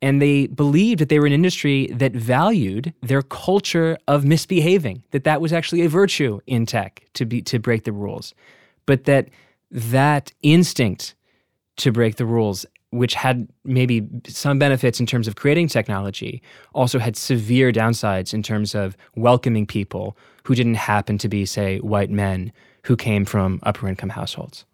And 0.00 0.22
they 0.22 0.46
believed 0.46 1.00
that 1.00 1.08
they 1.08 1.18
were 1.18 1.26
an 1.26 1.32
industry 1.32 1.88
that 1.88 2.12
valued 2.12 2.92
their 3.02 3.22
culture 3.22 3.98
of 4.06 4.24
misbehaving, 4.24 5.04
that 5.10 5.24
that 5.24 5.40
was 5.40 5.52
actually 5.52 5.82
a 5.82 5.88
virtue 5.88 6.40
in 6.46 6.66
tech 6.66 7.06
to, 7.14 7.24
be, 7.24 7.42
to 7.42 7.58
break 7.58 7.84
the 7.84 7.92
rules. 7.92 8.34
But 8.84 9.04
that 9.04 9.28
that 9.70 10.32
instinct 10.42 11.14
to 11.76 11.92
break 11.92 12.16
the 12.16 12.26
rules, 12.26 12.64
which 12.90 13.14
had 13.14 13.48
maybe 13.64 14.08
some 14.26 14.58
benefits 14.58 15.00
in 15.00 15.06
terms 15.06 15.28
of 15.28 15.36
creating 15.36 15.68
technology, 15.68 16.42
also 16.74 16.98
had 16.98 17.16
severe 17.16 17.72
downsides 17.72 18.32
in 18.32 18.42
terms 18.42 18.74
of 18.74 18.96
welcoming 19.14 19.66
people 19.66 20.16
who 20.44 20.54
didn't 20.54 20.74
happen 20.74 21.18
to 21.18 21.28
be, 21.28 21.44
say, 21.44 21.78
white 21.78 22.10
men 22.10 22.52
who 22.84 22.96
came 22.96 23.24
from 23.24 23.60
upper 23.64 23.88
income 23.88 24.10
households. 24.10 24.64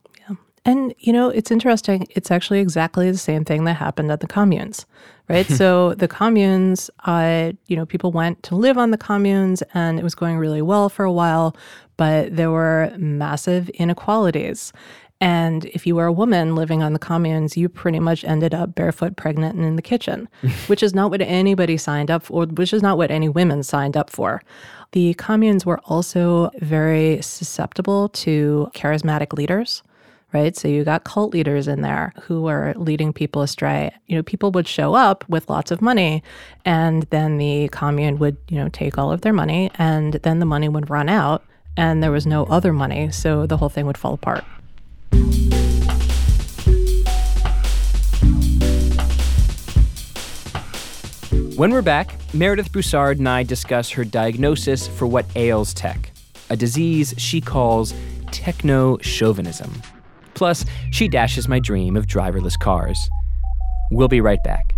And, 0.65 0.95
you 0.99 1.13
know, 1.13 1.29
it's 1.29 1.51
interesting. 1.51 2.07
It's 2.11 2.31
actually 2.31 2.61
exactly 2.61 3.11
the 3.11 3.19
same 3.19 3.45
thing 3.45 3.65
that 3.65 3.75
happened 3.75 4.13
at 4.13 4.21
the 4.21 4.29
communes, 4.29 4.87
right? 5.29 5.47
so 5.59 5.95
the 5.95 6.07
communes, 6.07 6.89
uh, 7.05 7.53
you 7.67 7.77
know, 7.77 7.85
people 7.85 8.13
went 8.13 8.43
to 8.45 8.55
live 8.55 8.79
on 8.79 8.93
the 8.93 8.99
communes 8.99 9.63
and 9.75 9.99
it 9.99 10.05
was 10.05 10.15
going 10.15 10.39
really 10.39 10.63
well 10.63 10.89
for 10.89 11.05
a 11.05 11.13
while, 11.13 11.57
but 11.97 12.37
there 12.37 12.51
were 12.51 12.93
massive 12.97 13.69
inequalities. 13.71 14.73
And 15.21 15.67
if 15.67 15.87
you 15.87 15.95
were 15.95 16.07
a 16.07 16.13
woman 16.13 16.57
living 16.57 16.83
on 16.83 16.93
the 16.93 16.99
communes, 16.99 17.57
you 17.57 17.69
pretty 17.69 18.01
much 18.01 18.25
ended 18.25 18.55
up 18.55 18.75
barefoot, 18.75 19.17
pregnant, 19.17 19.55
and 19.55 19.65
in 19.65 19.77
the 19.77 19.83
kitchen, 19.83 20.29
which 20.67 20.83
is 20.83 20.95
not 20.95 21.11
what 21.11 21.23
anybody 21.23 21.77
signed 21.77 22.11
up 22.11 22.25
for, 22.25 22.47
which 22.47 22.73
is 22.73 22.83
not 22.83 22.99
what 22.99 23.11
any 23.11 23.29
women 23.29 23.63
signed 23.63 23.97
up 23.97 24.11
for. 24.11 24.43
The 24.93 25.15
communes 25.15 25.65
were 25.65 25.81
also 25.85 26.51
very 26.59 27.23
susceptible 27.23 28.09
to 28.11 28.69
charismatic 28.75 29.33
leaders 29.33 29.83
right? 30.33 30.57
So 30.57 30.69
you 30.69 30.85
got 30.85 31.05
cult 31.05 31.33
leaders 31.33 31.69
in 31.69 31.83
there 31.83 32.13
who 32.23 32.43
were 32.43 32.75
leading 32.77 33.13
people 33.13 33.43
astray. 33.43 33.93
You 34.07 34.17
know, 34.17 34.23
people 34.23 34.51
would 34.53 34.67
show 34.67 34.95
up 34.95 35.29
with 35.29 35.49
lots 35.49 35.71
of 35.71 35.83
money 35.83 36.23
and 36.65 37.05
then 37.11 37.39
the 37.39 37.69
commune 37.69 38.19
would, 38.19 38.37
you 38.49 38.57
know, 38.57 38.69
take 38.69 38.99
all 38.99 39.13
of 39.13 39.21
their 39.21 39.33
money 39.33 39.71
and 39.77 40.15
then 40.15 40.39
the 40.39 40.47
money 40.47 40.69
would 40.69 40.91
run 40.91 41.09
out 41.09 41.45
and 41.77 42.03
there 42.03 42.11
was 42.11 42.27
no 42.27 42.45
other 42.45 42.73
money, 42.73 43.11
so 43.11 43.47
the 43.47 43.57
whole 43.57 43.69
thing 43.69 43.87
would 43.87 43.97
fall 43.97 44.15
apart. 44.15 44.45
When 51.57 51.71
we're 51.71 51.83
back, 51.83 52.17
Meredith 52.35 52.73
Broussard 52.73 53.19
and 53.19 53.29
I 53.29 53.43
discuss 53.43 53.91
her 53.91 54.05
diagnosis 54.05 54.89
for 54.89 55.07
what 55.07 55.27
ails 55.37 55.73
tech, 55.75 56.11
a 56.51 56.57
disease 56.57 57.15
she 57.19 57.41
calls 57.41 57.95
techno 58.31 58.99
chauvinism. 58.99 59.71
Plus, 60.43 60.65
she 60.91 61.07
dashes 61.07 61.47
my 61.47 61.61
dream 61.61 61.97
of 61.97 62.09
driverless 62.09 62.59
cars. 62.59 63.09
We'll 63.93 64.09
be 64.09 64.21
right 64.21 64.43
back. 64.43 64.75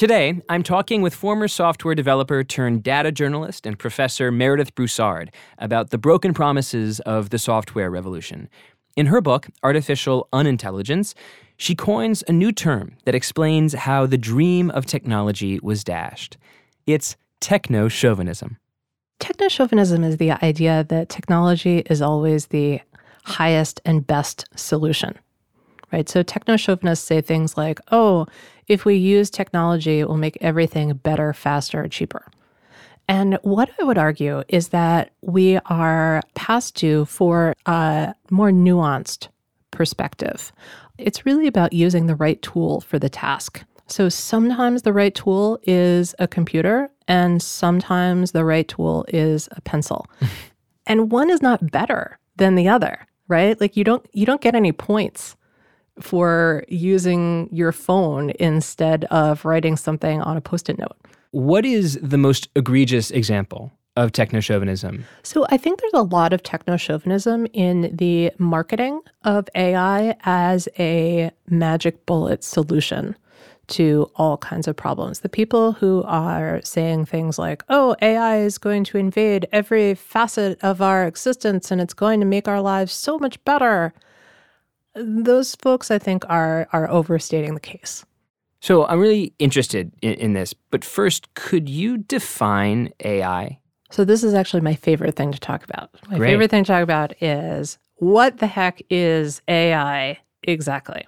Today, 0.00 0.40
I'm 0.48 0.62
talking 0.62 1.02
with 1.02 1.14
former 1.14 1.46
software 1.46 1.94
developer 1.94 2.42
turned 2.42 2.82
data 2.82 3.12
journalist 3.12 3.66
and 3.66 3.78
professor 3.78 4.32
Meredith 4.32 4.74
Broussard 4.74 5.30
about 5.58 5.90
the 5.90 5.98
broken 5.98 6.32
promises 6.32 7.00
of 7.00 7.28
the 7.28 7.38
software 7.38 7.90
revolution. 7.90 8.48
In 8.96 9.04
her 9.08 9.20
book, 9.20 9.48
Artificial 9.62 10.26
Unintelligence, 10.32 11.14
she 11.58 11.74
coins 11.74 12.24
a 12.26 12.32
new 12.32 12.50
term 12.50 12.96
that 13.04 13.14
explains 13.14 13.74
how 13.74 14.06
the 14.06 14.16
dream 14.16 14.70
of 14.70 14.86
technology 14.86 15.60
was 15.62 15.84
dashed. 15.84 16.38
It's 16.86 17.18
techno 17.40 17.88
chauvinism. 17.88 18.56
Techno 19.18 19.48
chauvinism 19.48 20.02
is 20.02 20.16
the 20.16 20.30
idea 20.42 20.86
that 20.88 21.10
technology 21.10 21.80
is 21.90 22.00
always 22.00 22.46
the 22.46 22.80
highest 23.24 23.82
and 23.84 24.06
best 24.06 24.46
solution 24.56 25.18
right? 25.92 26.08
So 26.08 26.22
techno 26.22 26.56
chauvinists 26.56 27.04
say 27.04 27.20
things 27.20 27.56
like, 27.56 27.80
oh, 27.90 28.26
if 28.68 28.84
we 28.84 28.94
use 28.94 29.30
technology, 29.30 30.00
it 30.00 30.08
will 30.08 30.16
make 30.16 30.38
everything 30.40 30.92
better, 30.94 31.32
faster, 31.32 31.88
cheaper. 31.88 32.26
And 33.08 33.38
what 33.42 33.70
I 33.80 33.84
would 33.84 33.98
argue 33.98 34.44
is 34.48 34.68
that 34.68 35.10
we 35.20 35.58
are 35.66 36.22
past 36.34 36.76
due 36.76 37.04
for 37.04 37.54
a 37.66 38.14
more 38.30 38.50
nuanced 38.50 39.28
perspective. 39.72 40.52
It's 40.96 41.26
really 41.26 41.48
about 41.48 41.72
using 41.72 42.06
the 42.06 42.14
right 42.14 42.40
tool 42.42 42.80
for 42.82 42.98
the 43.00 43.08
task. 43.08 43.64
So 43.88 44.08
sometimes 44.08 44.82
the 44.82 44.92
right 44.92 45.12
tool 45.12 45.58
is 45.64 46.14
a 46.20 46.28
computer, 46.28 46.88
and 47.08 47.42
sometimes 47.42 48.30
the 48.30 48.44
right 48.44 48.68
tool 48.68 49.04
is 49.08 49.48
a 49.56 49.60
pencil. 49.62 50.06
and 50.86 51.10
one 51.10 51.30
is 51.30 51.42
not 51.42 51.72
better 51.72 52.16
than 52.36 52.54
the 52.54 52.68
other, 52.68 53.04
right? 53.26 53.60
Like 53.60 53.76
you 53.76 53.82
don't 53.82 54.06
you 54.12 54.24
don't 54.24 54.40
get 54.40 54.54
any 54.54 54.70
points 54.70 55.34
for 56.00 56.64
using 56.68 57.48
your 57.52 57.72
phone 57.72 58.32
instead 58.38 59.04
of 59.06 59.44
writing 59.44 59.76
something 59.76 60.20
on 60.22 60.36
a 60.36 60.40
post-it 60.40 60.78
note. 60.78 60.96
What 61.32 61.64
is 61.64 61.98
the 62.02 62.18
most 62.18 62.48
egregious 62.56 63.10
example 63.10 63.72
of 63.96 64.12
techno 64.12 64.40
chauvinism? 64.40 65.04
So 65.22 65.46
I 65.50 65.56
think 65.56 65.80
there's 65.80 65.92
a 65.94 66.02
lot 66.02 66.32
of 66.32 66.42
techno 66.42 66.76
chauvinism 66.76 67.46
in 67.52 67.94
the 67.96 68.32
marketing 68.38 69.00
of 69.24 69.48
AI 69.54 70.16
as 70.24 70.68
a 70.78 71.30
magic 71.48 72.06
bullet 72.06 72.44
solution 72.44 73.16
to 73.68 74.10
all 74.16 74.36
kinds 74.36 74.66
of 74.66 74.76
problems. 74.76 75.20
The 75.20 75.28
people 75.28 75.72
who 75.72 76.02
are 76.04 76.60
saying 76.64 77.06
things 77.06 77.38
like, 77.38 77.62
oh, 77.68 77.94
AI 78.02 78.38
is 78.38 78.58
going 78.58 78.84
to 78.84 78.98
invade 78.98 79.46
every 79.52 79.94
facet 79.94 80.58
of 80.62 80.82
our 80.82 81.06
existence 81.06 81.70
and 81.70 81.80
it's 81.80 81.94
going 81.94 82.20
to 82.20 82.26
make 82.26 82.48
our 82.48 82.60
lives 82.60 82.92
so 82.92 83.18
much 83.18 83.42
better. 83.44 83.92
Those 84.94 85.54
folks, 85.54 85.90
I 85.90 85.98
think, 85.98 86.24
are, 86.28 86.68
are 86.72 86.88
overstating 86.88 87.54
the 87.54 87.60
case. 87.60 88.04
So 88.60 88.86
I'm 88.86 89.00
really 89.00 89.32
interested 89.38 89.92
in, 90.02 90.14
in 90.14 90.32
this, 90.34 90.52
but 90.52 90.84
first, 90.84 91.32
could 91.34 91.68
you 91.68 91.98
define 91.98 92.92
AI? 93.04 93.58
So 93.90 94.04
this 94.04 94.22
is 94.22 94.34
actually 94.34 94.60
my 94.60 94.74
favorite 94.74 95.16
thing 95.16 95.32
to 95.32 95.40
talk 95.40 95.64
about. 95.64 95.90
My 96.08 96.18
Great. 96.18 96.28
favorite 96.28 96.50
thing 96.50 96.64
to 96.64 96.68
talk 96.72 96.82
about 96.82 97.20
is 97.22 97.78
what 97.96 98.38
the 98.38 98.46
heck 98.46 98.82
is 98.90 99.40
AI 99.48 100.18
exactly? 100.44 101.06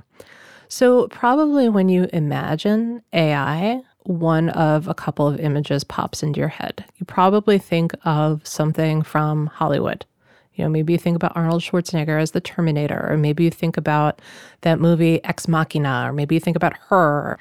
So 0.69 1.09
probably 1.09 1.69
when 1.69 1.89
you 1.89 2.09
imagine 2.13 3.03
AI, 3.13 3.83
one 4.05 4.49
of 4.51 4.89
a 4.89 4.95
couple 4.95 5.29
of 5.29 5.39
images 5.39 5.85
pops 5.85 6.23
into 6.23 6.41
your 6.41 6.49
head. 6.49 6.85
You 6.97 7.07
probably 7.07 7.59
think 7.59 7.93
of 8.05 8.47
something 8.47 9.03
from 9.03 9.47
Hollywood. 9.47 10.07
You 10.55 10.65
know, 10.65 10.69
maybe 10.71 10.93
you 10.93 10.99
think 10.99 11.17
about 11.17 11.37
Arnold 11.37 11.63
Schwarzenegger 11.63 12.21
as 12.21 12.33
the 12.33 12.41
Terminator, 12.41 13.07
or 13.11 13.17
maybe 13.17 13.45
you 13.45 13.51
think 13.51 13.77
about 13.77 14.21
that 14.63 14.79
movie 14.81 15.23
Ex 15.25 15.49
Machina, 15.49 16.05
or 16.09 16.13
maybe 16.13 16.35
you 16.35 16.41
think 16.41 16.57
about 16.57 16.77
her. 16.89 17.39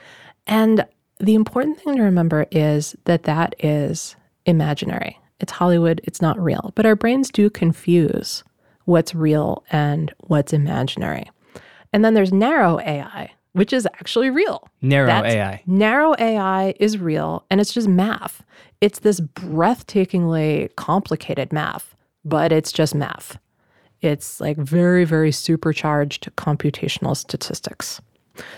And 0.47 0.85
the 1.19 1.35
important 1.35 1.79
thing 1.79 1.97
to 1.97 2.03
remember 2.03 2.47
is 2.51 2.95
that 3.05 3.23
that 3.23 3.55
is 3.59 4.15
imaginary. 4.45 5.19
It's 5.39 5.51
Hollywood, 5.51 6.01
it's 6.03 6.21
not 6.21 6.39
real. 6.39 6.71
But 6.75 6.85
our 6.85 6.95
brains 6.95 7.29
do 7.29 7.49
confuse 7.49 8.43
what's 8.85 9.13
real 9.13 9.63
and 9.71 10.13
what's 10.21 10.53
imaginary. 10.53 11.29
And 11.93 12.05
then 12.05 12.13
there's 12.13 12.31
narrow 12.31 12.79
AI, 12.79 13.31
which 13.53 13.73
is 13.73 13.85
actually 13.95 14.29
real. 14.29 14.67
Narrow 14.81 15.07
That's- 15.07 15.33
AI. 15.33 15.63
Narrow 15.65 16.15
AI 16.17 16.73
is 16.79 16.97
real 16.97 17.45
and 17.49 17.59
it's 17.59 17.73
just 17.73 17.87
math. 17.87 18.43
It's 18.79 18.99
this 18.99 19.19
breathtakingly 19.19 20.75
complicated 20.75 21.51
math, 21.51 21.95
but 22.23 22.51
it's 22.51 22.71
just 22.71 22.95
math. 22.95 23.37
It's 24.01 24.41
like 24.41 24.57
very, 24.57 25.05
very 25.05 25.31
supercharged 25.31 26.29
computational 26.35 27.15
statistics. 27.15 28.01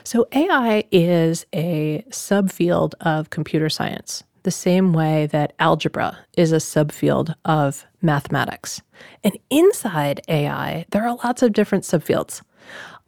So 0.03 0.27
AI 0.31 0.83
is 0.91 1.45
a 1.53 2.03
subfield 2.09 2.93
of 3.01 3.29
computer 3.29 3.69
science, 3.69 4.23
the 4.43 4.51
same 4.51 4.93
way 4.93 5.27
that 5.27 5.53
algebra 5.59 6.17
is 6.37 6.51
a 6.51 6.57
subfield 6.57 7.33
of 7.45 7.85
mathematics. 8.01 8.81
And 9.23 9.37
inside 9.49 10.21
AI, 10.27 10.85
there 10.91 11.05
are 11.05 11.17
lots 11.23 11.41
of 11.41 11.53
different 11.53 11.83
subfields. 11.83 12.41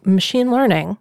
Machine 0.04 0.52
learning 0.52 0.98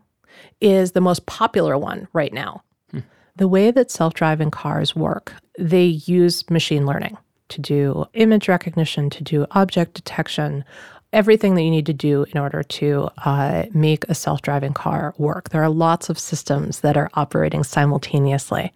is 0.61 0.93
the 0.93 1.01
most 1.01 1.27
popular 1.27 1.77
one 1.77 2.09
right 2.13 2.33
now. 2.33 2.63
Hmm. 2.91 3.01
The 3.37 3.49
way 3.49 3.71
that 3.71 3.91
self 3.91 4.15
driving 4.15 4.51
cars 4.51 4.95
work, 4.95 5.35
they 5.59 5.85
use 5.85 6.49
machine 6.51 6.87
learning 6.87 7.17
to 7.49 7.61
do 7.61 8.05
image 8.15 8.49
recognition, 8.49 9.11
to 9.11 9.23
do 9.23 9.47
object 9.53 9.95
detection, 9.95 10.65
everything 11.13 11.55
that 11.55 11.63
you 11.63 11.71
need 11.71 11.87
to 11.87 11.93
do 11.93 12.25
in 12.33 12.39
order 12.39 12.63
to 12.63 13.09
uh, 13.25 13.65
make 13.73 14.05
a 14.09 14.15
self 14.15 14.43
driving 14.43 14.75
car 14.75 15.15
work. 15.17 15.51
There 15.51 15.63
are 15.63 15.71
lots 15.71 16.11
of 16.11 16.19
systems 16.19 16.81
that 16.81 16.97
are 16.97 17.11
operating 17.15 17.65
simultaneously. 17.65 18.73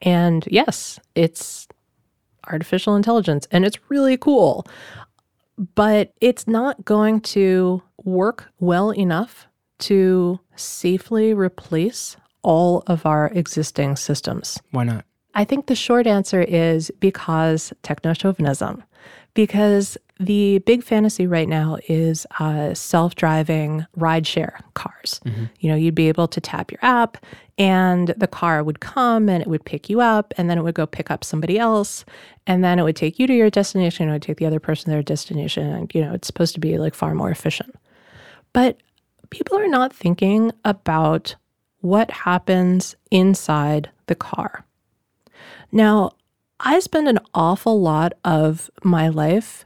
And 0.00 0.46
yes, 0.50 1.00
it's 1.14 1.68
artificial 2.46 2.96
intelligence 2.96 3.46
and 3.50 3.64
it's 3.64 3.78
really 3.90 4.16
cool, 4.16 4.66
but 5.74 6.12
it's 6.20 6.46
not 6.46 6.84
going 6.84 7.20
to 7.20 7.82
work 8.04 8.50
well 8.60 8.90
enough 8.90 9.46
to 9.80 10.38
safely 10.56 11.34
replace 11.34 12.16
all 12.42 12.82
of 12.86 13.04
our 13.04 13.28
existing 13.34 13.96
systems. 13.96 14.58
Why 14.70 14.84
not? 14.84 15.04
I 15.34 15.44
think 15.44 15.66
the 15.66 15.74
short 15.74 16.06
answer 16.06 16.42
is 16.42 16.90
because 17.00 17.72
techno 17.82 18.14
chauvinism. 18.14 18.82
Because 19.34 19.96
the 20.18 20.58
big 20.60 20.82
fantasy 20.82 21.26
right 21.26 21.48
now 21.48 21.78
is 21.88 22.26
uh, 22.40 22.74
self 22.74 23.14
driving 23.14 23.86
rideshare 23.96 24.60
cars. 24.74 25.20
You 25.60 25.70
know, 25.70 25.76
you'd 25.76 25.94
be 25.94 26.08
able 26.08 26.28
to 26.28 26.40
tap 26.40 26.70
your 26.70 26.80
app 26.82 27.24
and 27.56 28.08
the 28.16 28.26
car 28.26 28.62
would 28.62 28.80
come 28.80 29.28
and 29.28 29.40
it 29.40 29.48
would 29.48 29.64
pick 29.64 29.88
you 29.88 30.00
up 30.00 30.34
and 30.36 30.50
then 30.50 30.58
it 30.58 30.62
would 30.62 30.74
go 30.74 30.86
pick 30.86 31.10
up 31.10 31.24
somebody 31.24 31.58
else 31.58 32.04
and 32.46 32.62
then 32.62 32.78
it 32.78 32.82
would 32.82 32.96
take 32.96 33.18
you 33.18 33.26
to 33.26 33.34
your 33.34 33.50
destination 33.50 34.08
it 34.08 34.12
would 34.12 34.22
take 34.22 34.38
the 34.38 34.46
other 34.46 34.60
person 34.60 34.86
to 34.86 34.90
their 34.90 35.02
destination. 35.02 35.66
And, 35.66 35.94
you 35.94 36.02
know, 36.02 36.12
it's 36.12 36.26
supposed 36.26 36.54
to 36.54 36.60
be 36.60 36.76
like 36.76 36.94
far 36.94 37.14
more 37.14 37.30
efficient. 37.30 37.74
But 38.52 38.78
people 39.30 39.56
are 39.58 39.68
not 39.68 39.94
thinking 39.94 40.52
about 40.64 41.36
what 41.80 42.10
happens 42.10 42.94
inside 43.10 43.88
the 44.06 44.14
car. 44.14 44.66
Now, 45.72 46.12
I 46.58 46.80
spend 46.80 47.08
an 47.08 47.20
awful 47.34 47.80
lot 47.80 48.12
of 48.24 48.70
my 48.82 49.08
life 49.08 49.64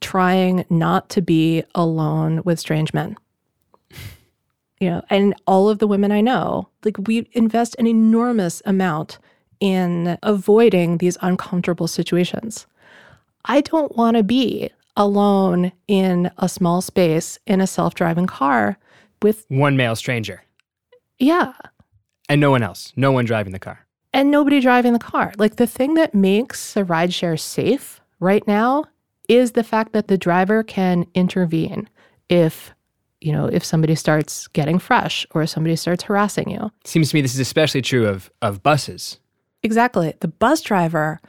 trying 0.00 0.64
not 0.70 1.08
to 1.10 1.22
be 1.22 1.64
alone 1.74 2.42
with 2.44 2.60
strange 2.60 2.94
men. 2.94 3.16
You 4.80 4.90
know, 4.90 5.02
and 5.10 5.34
all 5.46 5.68
of 5.68 5.80
the 5.80 5.88
women 5.88 6.12
I 6.12 6.20
know, 6.20 6.68
like 6.84 6.96
we 7.08 7.28
invest 7.32 7.74
an 7.80 7.88
enormous 7.88 8.62
amount 8.64 9.18
in 9.58 10.16
avoiding 10.22 10.98
these 10.98 11.18
uncomfortable 11.20 11.88
situations. 11.88 12.66
I 13.44 13.60
don't 13.60 13.96
want 13.96 14.16
to 14.16 14.22
be 14.22 14.70
alone 14.96 15.72
in 15.88 16.30
a 16.38 16.48
small 16.48 16.80
space 16.80 17.40
in 17.44 17.60
a 17.60 17.66
self 17.66 17.94
driving 17.94 18.26
car 18.26 18.78
with, 19.20 19.46
One 19.48 19.76
male 19.76 19.96
stranger 19.96 20.42
yeah, 21.18 21.52
and 22.28 22.40
no 22.40 22.50
one 22.50 22.62
else. 22.62 22.92
No 22.96 23.12
one 23.12 23.24
driving 23.24 23.52
the 23.52 23.58
car. 23.58 23.86
And 24.12 24.30
nobody 24.30 24.60
driving 24.60 24.92
the 24.92 24.98
car. 24.98 25.32
Like 25.38 25.56
the 25.56 25.66
thing 25.66 25.94
that 25.94 26.14
makes 26.14 26.76
a 26.76 26.84
rideshare 26.84 27.38
safe 27.38 28.00
right 28.20 28.46
now 28.46 28.84
is 29.28 29.52
the 29.52 29.64
fact 29.64 29.92
that 29.92 30.08
the 30.08 30.18
driver 30.18 30.62
can 30.62 31.06
intervene 31.14 31.88
if, 32.28 32.72
you 33.20 33.32
know, 33.32 33.46
if 33.46 33.64
somebody 33.64 33.94
starts 33.94 34.48
getting 34.48 34.78
fresh 34.78 35.26
or 35.32 35.46
somebody 35.46 35.76
starts 35.76 36.04
harassing 36.04 36.50
you. 36.50 36.70
Seems 36.84 37.10
to 37.10 37.16
me 37.16 37.20
this 37.20 37.34
is 37.34 37.40
especially 37.40 37.82
true 37.82 38.06
of, 38.06 38.30
of 38.40 38.62
buses. 38.62 39.18
Exactly. 39.62 40.14
The 40.20 40.28
bus 40.28 40.62
driver 40.62 41.20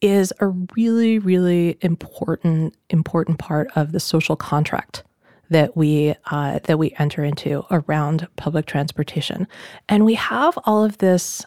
is 0.00 0.32
a 0.40 0.48
really, 0.76 1.18
really 1.18 1.78
important, 1.80 2.74
important 2.90 3.38
part 3.38 3.70
of 3.76 3.92
the 3.92 4.00
social 4.00 4.36
contract 4.36 5.04
that 5.50 5.76
we 5.76 6.14
uh, 6.30 6.58
that 6.64 6.78
we 6.78 6.94
enter 6.98 7.22
into 7.22 7.64
around 7.70 8.26
public 8.36 8.66
transportation, 8.66 9.46
and 9.88 10.04
we 10.04 10.14
have 10.14 10.58
all 10.64 10.84
of 10.84 10.98
this. 10.98 11.44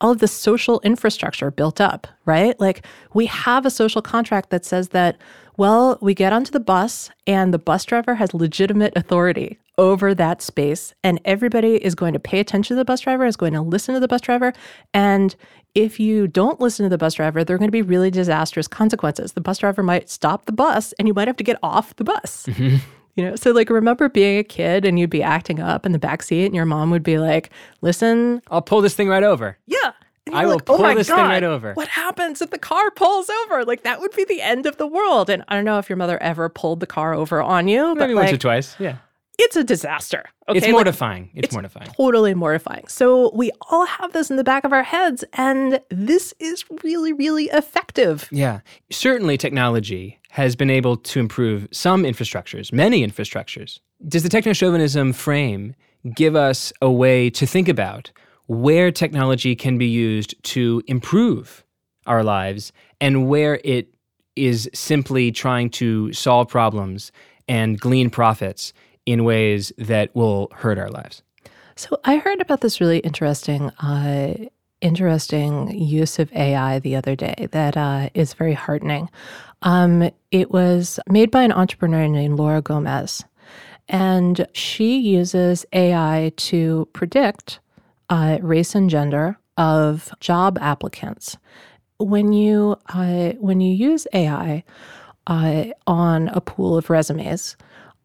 All 0.00 0.12
of 0.12 0.18
this 0.18 0.32
social 0.32 0.80
infrastructure 0.80 1.50
built 1.50 1.80
up, 1.80 2.06
right? 2.24 2.58
Like 2.60 2.84
we 3.14 3.26
have 3.26 3.66
a 3.66 3.70
social 3.70 4.00
contract 4.00 4.50
that 4.50 4.64
says 4.64 4.90
that, 4.90 5.16
well, 5.56 5.98
we 6.00 6.14
get 6.14 6.32
onto 6.32 6.52
the 6.52 6.60
bus 6.60 7.10
and 7.26 7.52
the 7.52 7.58
bus 7.58 7.84
driver 7.84 8.14
has 8.14 8.32
legitimate 8.32 8.92
authority 8.96 9.58
over 9.76 10.12
that 10.12 10.42
space, 10.42 10.92
and 11.04 11.20
everybody 11.24 11.76
is 11.76 11.94
going 11.94 12.12
to 12.12 12.18
pay 12.18 12.40
attention 12.40 12.74
to 12.74 12.78
the 12.78 12.84
bus 12.84 13.00
driver, 13.00 13.24
is 13.24 13.36
going 13.36 13.52
to 13.52 13.62
listen 13.62 13.94
to 13.94 14.00
the 14.00 14.08
bus 14.08 14.20
driver. 14.20 14.52
And 14.92 15.36
if 15.74 16.00
you 16.00 16.26
don't 16.26 16.60
listen 16.60 16.84
to 16.84 16.90
the 16.90 16.98
bus 16.98 17.14
driver, 17.14 17.44
there 17.44 17.54
are 17.54 17.58
going 17.58 17.68
to 17.68 17.72
be 17.72 17.82
really 17.82 18.10
disastrous 18.10 18.66
consequences. 18.66 19.32
The 19.32 19.40
bus 19.40 19.58
driver 19.58 19.84
might 19.84 20.10
stop 20.10 20.46
the 20.46 20.52
bus 20.52 20.92
and 20.98 21.06
you 21.06 21.14
might 21.14 21.28
have 21.28 21.36
to 21.36 21.44
get 21.44 21.58
off 21.62 21.94
the 21.94 22.04
bus. 22.04 22.46
Mm-hmm. 22.46 22.76
You 23.18 23.24
know, 23.24 23.34
so 23.34 23.50
like 23.50 23.68
remember 23.68 24.08
being 24.08 24.38
a 24.38 24.44
kid 24.44 24.84
and 24.84 24.96
you'd 24.96 25.10
be 25.10 25.24
acting 25.24 25.58
up 25.58 25.84
in 25.84 25.90
the 25.90 25.98
back 25.98 26.22
seat 26.22 26.46
and 26.46 26.54
your 26.54 26.64
mom 26.64 26.92
would 26.92 27.02
be 27.02 27.18
like, 27.18 27.50
listen, 27.80 28.40
I'll 28.48 28.62
pull 28.62 28.80
this 28.80 28.94
thing 28.94 29.08
right 29.08 29.24
over. 29.24 29.58
yeah. 29.66 29.90
I 30.32 30.44
will 30.44 30.56
like, 30.56 30.70
"Oh 30.70 30.76
pull 30.76 30.78
my 30.80 30.94
this 30.94 31.08
thing 31.08 31.16
right 31.16 31.42
over." 31.42 31.72
What 31.72 31.88
happens 31.88 32.42
if 32.42 32.50
the 32.50 32.58
car 32.58 32.90
pulls 32.90 33.30
over? 33.30 33.64
Like 33.64 33.82
that 33.84 33.98
would 33.98 34.14
be 34.14 34.24
the 34.24 34.42
end 34.42 34.66
of 34.66 34.76
the 34.76 34.86
world. 34.86 35.30
And 35.30 35.42
I 35.48 35.54
don't 35.56 35.64
know 35.64 35.78
if 35.78 35.88
your 35.88 35.96
mother 35.96 36.22
ever 36.22 36.50
pulled 36.50 36.80
the 36.80 36.86
car 36.86 37.14
over 37.14 37.40
on 37.42 37.66
you, 37.66 37.94
but 37.96 38.00
Maybe 38.00 38.14
once 38.14 38.30
or 38.32 38.36
twice. 38.36 38.76
Yeah. 38.78 38.98
It's 39.38 39.56
a 39.56 39.64
disaster. 39.64 40.24
Okay? 40.48 40.58
It's 40.58 40.66
Like, 40.66 40.72
mortifying. 40.72 41.30
it's, 41.34 41.46
it's 41.46 41.52
mortifying. 41.54 41.90
totally 41.96 42.34
mortifying. 42.34 42.86
So 42.88 43.30
we 43.34 43.50
all 43.70 43.86
have 43.86 44.12
this 44.12 44.30
in 44.30 44.36
the 44.36 44.44
back 44.44 44.64
of 44.64 44.72
our 44.72 44.82
heads, 44.82 45.24
and 45.34 45.80
this 45.90 46.34
is 46.40 46.64
really, 46.82 47.12
really 47.12 47.44
effective. 47.46 48.28
Yeah. 48.32 48.60
Certainly, 48.90 49.38
technology 49.38 50.18
has 50.30 50.56
been 50.56 50.70
able 50.70 50.96
to 50.96 51.20
improve 51.20 51.68
some 51.72 52.02
infrastructures, 52.02 52.72
many 52.72 53.06
infrastructures. 53.06 53.80
Does 54.06 54.22
the 54.22 54.28
techno 54.28 54.52
chauvinism 54.52 55.12
frame 55.12 55.74
give 56.14 56.36
us 56.36 56.72
a 56.82 56.90
way 56.90 57.30
to 57.30 57.46
think 57.46 57.68
about 57.68 58.10
where 58.46 58.90
technology 58.90 59.54
can 59.54 59.78
be 59.78 59.86
used 59.86 60.34
to 60.42 60.82
improve 60.86 61.64
our 62.06 62.24
lives 62.24 62.72
and 63.00 63.28
where 63.28 63.60
it 63.64 63.88
is 64.36 64.70
simply 64.72 65.30
trying 65.32 65.68
to 65.68 66.12
solve 66.12 66.48
problems 66.48 67.12
and 67.48 67.78
glean 67.80 68.08
profits 68.08 68.72
in 69.08 69.24
ways 69.24 69.72
that 69.78 70.14
will 70.14 70.50
hurt 70.52 70.78
our 70.78 70.90
lives? 70.90 71.22
So 71.76 71.98
I 72.04 72.18
heard 72.18 72.42
about 72.42 72.60
this 72.60 72.78
really 72.78 72.98
interesting, 72.98 73.70
uh, 73.80 74.34
interesting 74.82 75.70
use 75.70 76.18
of 76.18 76.30
AI 76.34 76.78
the 76.78 76.94
other 76.94 77.16
day 77.16 77.48
that 77.52 77.76
uh, 77.76 78.10
is 78.12 78.34
very 78.34 78.52
heartening. 78.52 79.08
Um, 79.62 80.10
it 80.30 80.50
was 80.50 81.00
made 81.08 81.30
by 81.30 81.42
an 81.42 81.52
entrepreneur 81.52 82.06
named 82.06 82.38
Laura 82.38 82.60
Gomez, 82.60 83.24
and 83.88 84.46
she 84.52 84.98
uses 84.98 85.64
AI 85.72 86.30
to 86.36 86.86
predict 86.92 87.60
uh, 88.10 88.36
race 88.42 88.74
and 88.74 88.90
gender 88.90 89.38
of 89.56 90.12
job 90.20 90.58
applicants. 90.60 91.38
When 91.98 92.34
you 92.34 92.76
uh, 92.90 93.30
when 93.40 93.60
you 93.62 93.74
use 93.74 94.06
AI 94.12 94.64
uh, 95.26 95.64
on 95.86 96.28
a 96.28 96.42
pool 96.42 96.76
of 96.76 96.90
resumes, 96.90 97.56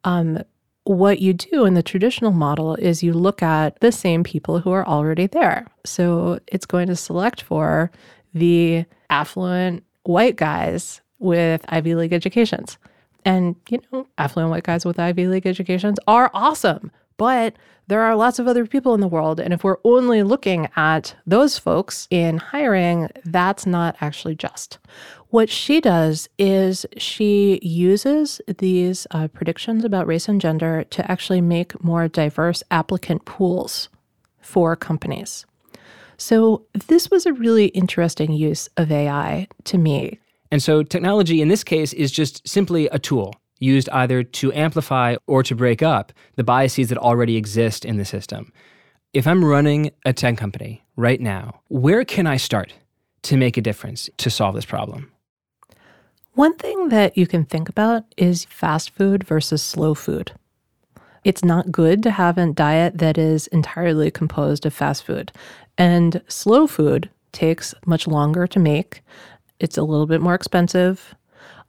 um, 0.06 0.39
what 0.86 1.19
you 1.19 1.34
do 1.34 1.65
in 1.65 1.74
the 1.76 1.84
traditional 1.84 2.32
model 2.32 2.76
is 2.76 3.04
you 3.04 3.13
look 3.13 3.41
at 3.41 3.80
the 3.80 3.91
same 3.91 4.24
people 4.24 4.60
who 4.60 4.72
are 4.72 4.86
already 4.86 5.28
there. 5.28 5.65
So 5.86 6.39
it's 6.48 6.65
going 6.65 6.88
to 6.88 6.96
select 6.96 7.41
for 7.41 7.91
the 8.34 8.86
affluent 9.10 9.84
white 10.04 10.36
guys 10.36 11.02
with 11.19 11.63
Ivy 11.69 11.96
League 11.96 12.13
educations. 12.13 12.78
And, 13.26 13.56
you 13.69 13.80
know, 13.91 14.08
affluent 14.17 14.52
white 14.52 14.63
guys 14.63 14.86
with 14.86 15.00
Ivy 15.00 15.28
League 15.28 15.48
educations 15.48 15.98
are 16.08 16.30
awesome, 16.34 16.91
but 17.15 17.56
there 17.88 18.02
are 18.02 18.15
lots 18.15 18.39
of 18.39 18.48
other 18.48 18.65
people 18.65 18.93
in 18.93 19.02
the 19.02 19.08
world. 19.08 19.39
And 19.39 19.54
if 19.54 19.63
we're 19.63 19.78
only 19.84 20.24
looking 20.24 20.67
at 20.76 21.15
those 21.26 21.58
folks 21.58 22.08
in 22.10 22.38
hiring, 22.38 23.10
that's 23.26 23.65
not 23.65 23.96
actually 24.02 24.36
just. 24.36 24.80
What 25.34 25.50
she 25.50 25.82
does 25.82 26.30
is 26.38 26.86
she 26.96 27.60
uses 27.63 28.39
these 28.60 29.08
uh, 29.10 29.30
predictions 29.30 29.84
about 29.84 30.06
race 30.06 30.30
and 30.30 30.39
gender 30.39 30.84
to 30.91 31.12
actually 31.12 31.41
make 31.41 31.84
more 31.84 32.08
diverse 32.08 32.62
applicant 32.69 33.26
pools 33.26 33.89
for 34.41 34.76
companies. 34.76 35.48
So, 36.17 36.67
this 36.88 37.10
was 37.10 37.26
a 37.26 37.34
really 37.34 37.69
interesting 37.69 38.32
use 38.32 38.69
of 38.78 38.91
AI 38.91 39.48
to 39.63 39.80
me 39.80 40.19
And 40.52 40.62
so 40.62 40.84
technology 40.84 41.41
in 41.41 41.48
this 41.48 41.63
case 41.63 41.93
is 41.93 42.12
just 42.12 42.48
simply 42.48 42.86
a 42.89 43.00
tool 43.00 43.34
used 43.58 43.89
either 43.89 44.22
to 44.22 44.54
amplify 44.54 45.15
or 45.26 45.41
to 45.41 45.56
break 45.56 45.82
up 45.82 46.13
the 46.36 46.43
biases 46.43 46.89
that 46.89 47.00
already 47.00 47.38
exist 47.38 47.86
in 47.86 47.98
the 47.98 48.06
system. 48.06 48.54
If 49.13 49.26
I'm 49.26 49.43
running 49.43 49.89
a 50.06 50.13
tech 50.13 50.38
company 50.38 50.86
right 50.96 51.19
now, 51.19 51.62
where 51.69 52.06
can 52.06 52.28
I 52.28 52.38
start 52.38 52.72
to 53.24 53.36
make 53.36 53.58
a 53.58 53.62
difference 53.62 54.12
to 54.17 54.30
solve 54.30 54.54
this 54.54 54.65
problem? 54.65 55.10
One 56.36 56.56
thing 56.56 56.89
that 56.89 57.15
you 57.15 57.28
can 57.28 57.46
think 57.46 57.69
about 57.69 58.06
is 58.17 58.46
fast 58.46 58.89
food 58.89 59.24
versus 59.24 59.62
slow 59.62 59.93
food. 59.93 60.32
It's 61.24 61.43
not 61.43 61.72
good 61.72 62.02
to 62.04 62.12
have 62.12 62.39
a 62.39 62.52
diet 62.52 62.98
that 62.98 63.19
is 63.19 63.46
entirely 63.48 64.10
composed 64.10 64.65
of 64.65 64.74
fast 64.74 65.06
food. 65.06 65.32
And 65.78 66.24
slow 66.28 66.65
food 66.65 67.12
takes 67.34 67.76
much 67.86 68.08
longer 68.08 68.48
to 68.48 68.60
make. 68.60 69.04
It's 69.60 69.78
a 69.78 69.84
little 69.84 70.08
bit 70.08 70.22
more 70.22 70.34
expensive, 70.34 71.13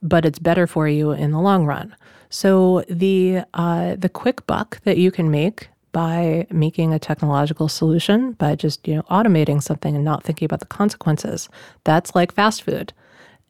but 0.01 0.25
it's 0.25 0.39
better 0.39 0.65
for 0.65 0.87
you 0.87 1.11
in 1.11 1.29
the 1.29 1.39
long 1.39 1.67
run. 1.67 1.95
So 2.31 2.83
the 2.89 3.41
uh, 3.53 3.95
the 3.97 4.09
quick 4.09 4.47
buck 4.47 4.81
that 4.83 4.97
you 4.97 5.11
can 5.11 5.29
make 5.29 5.69
by 5.91 6.47
making 6.49 6.91
a 6.91 6.99
technological 6.99 7.69
solution 7.69 8.31
by 8.33 8.55
just 8.55 8.85
you 8.87 8.95
know 8.95 9.03
automating 9.11 9.61
something 9.61 9.95
and 9.95 10.03
not 10.03 10.23
thinking 10.23 10.47
about 10.47 10.59
the 10.59 10.65
consequences, 10.65 11.49
that's 11.83 12.15
like 12.15 12.33
fast 12.33 12.63
food 12.63 12.93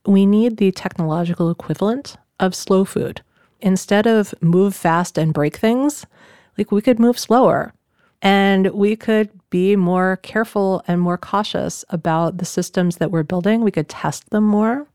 we 0.05 0.25
need 0.25 0.57
the 0.57 0.71
technological 0.71 1.49
equivalent 1.49 2.17
of 2.39 2.55
slow 2.55 2.85
food. 2.85 3.21
Instead 3.61 4.05
of 4.05 4.33
move 4.41 4.75
fast 4.75 5.17
and 5.17 5.33
break 5.33 5.57
things, 5.57 6.05
like 6.57 6.71
we 6.71 6.81
could 6.81 6.99
move 6.99 7.17
slower 7.17 7.73
and 8.21 8.67
we 8.67 8.95
could 8.95 9.29
be 9.49 9.75
more 9.75 10.17
careful 10.17 10.83
and 10.87 11.01
more 11.01 11.17
cautious 11.17 11.85
about 11.89 12.37
the 12.37 12.45
systems 12.45 12.97
that 12.97 13.11
we're 13.11 13.23
building. 13.23 13.61
We 13.61 13.71
could 13.71 13.89
test 13.89 14.29
them 14.29 14.43
more. 14.43 14.87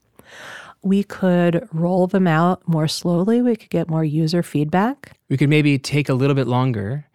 We 0.83 1.03
could 1.03 1.69
roll 1.73 2.07
them 2.07 2.27
out 2.27 2.67
more 2.67 2.89
slowly. 2.89 3.43
We 3.43 3.57
could 3.57 3.71
get 3.71 3.89
more 3.89 4.05
user 4.05 4.43
feedback. 4.43 5.17
We 5.29 5.37
could 5.37 5.51
maybe 5.51 5.79
take 5.79 6.09
a 6.09 6.15
little 6.15 6.35
bit 6.35 6.47
longer 6.47 7.07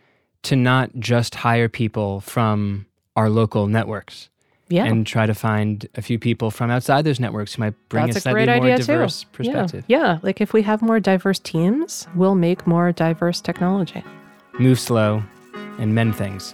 to 0.43 0.55
not 0.55 0.91
just 0.99 1.35
hire 1.35 1.69
people 1.69 2.21
from 2.21 2.85
our 3.15 3.29
local 3.29 3.67
networks 3.67 4.29
Yeah. 4.67 4.85
and 4.85 5.05
try 5.05 5.25
to 5.27 5.33
find 5.35 5.87
a 5.95 6.01
few 6.01 6.17
people 6.17 6.49
from 6.49 6.71
outside 6.71 7.03
those 7.05 7.19
networks 7.19 7.53
who 7.53 7.61
might 7.61 7.75
bring 7.89 8.05
That's 8.07 8.15
a 8.15 8.19
a 8.19 8.21
slightly 8.21 8.45
great 8.45 8.55
more 8.57 8.65
idea, 8.65 8.77
too. 8.77 8.83
diverse 8.93 9.23
Yeah. 9.23 9.37
perspective. 9.37 9.83
Yeah. 9.87 10.17
Like 10.23 10.41
if 10.41 10.53
we 10.53 10.61
have 10.63 10.81
more 10.81 10.99
diverse 10.99 11.37
teams, 11.39 12.07
we'll 12.15 12.35
make 12.35 12.65
more 12.65 12.91
diverse 12.91 13.41
technology. 13.41 14.03
Move 14.59 14.79
slow 14.79 15.21
and 15.77 15.93
mend 15.93 16.15
things. 16.15 16.53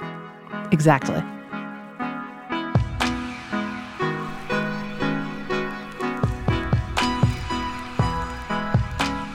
Exactly. 0.71 1.21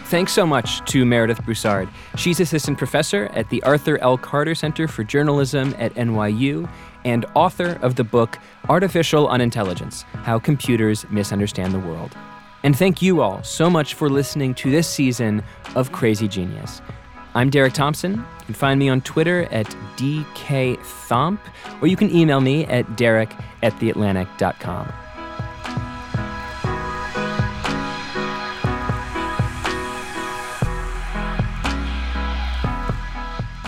Thanks 0.07 0.33
so 0.33 0.47
much 0.47 0.89
to 0.93 1.05
Meredith 1.05 1.45
Broussard. 1.45 1.89
She's 2.17 2.39
assistant 2.39 2.79
professor 2.79 3.25
at 3.35 3.51
the 3.51 3.61
Arthur 3.65 3.99
L. 3.99 4.17
Carter 4.17 4.55
Center 4.55 4.87
for 4.87 5.03
Journalism 5.03 5.75
at 5.79 5.93
NYU 5.95 6.71
and 7.05 7.27
author 7.35 7.77
of 7.83 7.97
the 7.97 8.05
book 8.05 8.39
Artificial 8.69 9.27
Unintelligence 9.27 10.03
How 10.23 10.39
Computers 10.39 11.05
Misunderstand 11.11 11.75
the 11.75 11.81
World. 11.81 12.17
And 12.63 12.79
thank 12.79 13.03
you 13.03 13.21
all 13.21 13.43
so 13.43 13.69
much 13.69 13.95
for 13.95 14.09
listening 14.09 14.55
to 14.55 14.71
this 14.71 14.89
season 14.89 15.43
of 15.75 15.91
Crazy 15.91 16.29
Genius. 16.29 16.81
I'm 17.35 17.51
Derek 17.51 17.73
Thompson. 17.73 18.13
You 18.13 18.45
can 18.45 18.55
find 18.55 18.79
me 18.79 18.89
on 18.89 19.01
Twitter 19.01 19.49
at 19.51 19.67
DKThomp, 19.97 21.41
or 21.83 21.89
you 21.89 21.97
can 21.97 22.15
email 22.15 22.41
me 22.41 22.65
at 22.67 22.97
derek 22.97 23.35
at 23.65 23.73
theatlantic.com. 23.81 24.93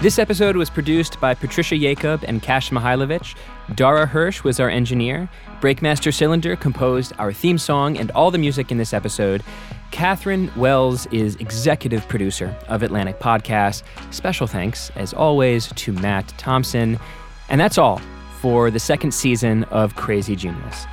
This 0.01 0.21
episode 0.21 0.55
was 0.55 0.71
produced 0.71 1.19
by 1.21 1.35
Patricia 1.35 1.77
Jacob 1.77 2.23
and 2.29 2.41
Kasia 2.41 2.73
Mihailovic. 2.73 3.35
Dara 3.75 4.07
Hirsch 4.07 4.45
was 4.45 4.61
our 4.61 4.71
engineer. 4.71 5.29
Breakmaster 5.61 6.15
Cylinder 6.15 6.55
composed 6.55 7.13
our 7.19 7.33
theme 7.33 7.59
song 7.59 7.99
and 7.99 8.13
all 8.13 8.31
the 8.31 8.39
music 8.39 8.71
in 8.71 8.79
this 8.79 8.95
episode. 8.95 9.43
Catherine 9.91 10.53
Wells 10.55 11.07
is 11.07 11.35
executive 11.37 12.07
producer 12.07 12.57
of 12.69 12.85
Atlantic 12.85 13.19
Podcast. 13.19 13.83
Special 14.13 14.47
thanks, 14.47 14.93
as 14.95 15.13
always, 15.13 15.67
to 15.73 15.93
Matt 15.95 16.29
Thompson. 16.39 16.97
And 17.49 17.61
that's 17.61 17.77
all 17.77 18.01
for 18.41 18.71
the 18.71 18.79
second 18.79 19.13
season 19.13 19.65
of 19.65 19.97
Crazy 19.97 20.37
Genius. 20.37 20.87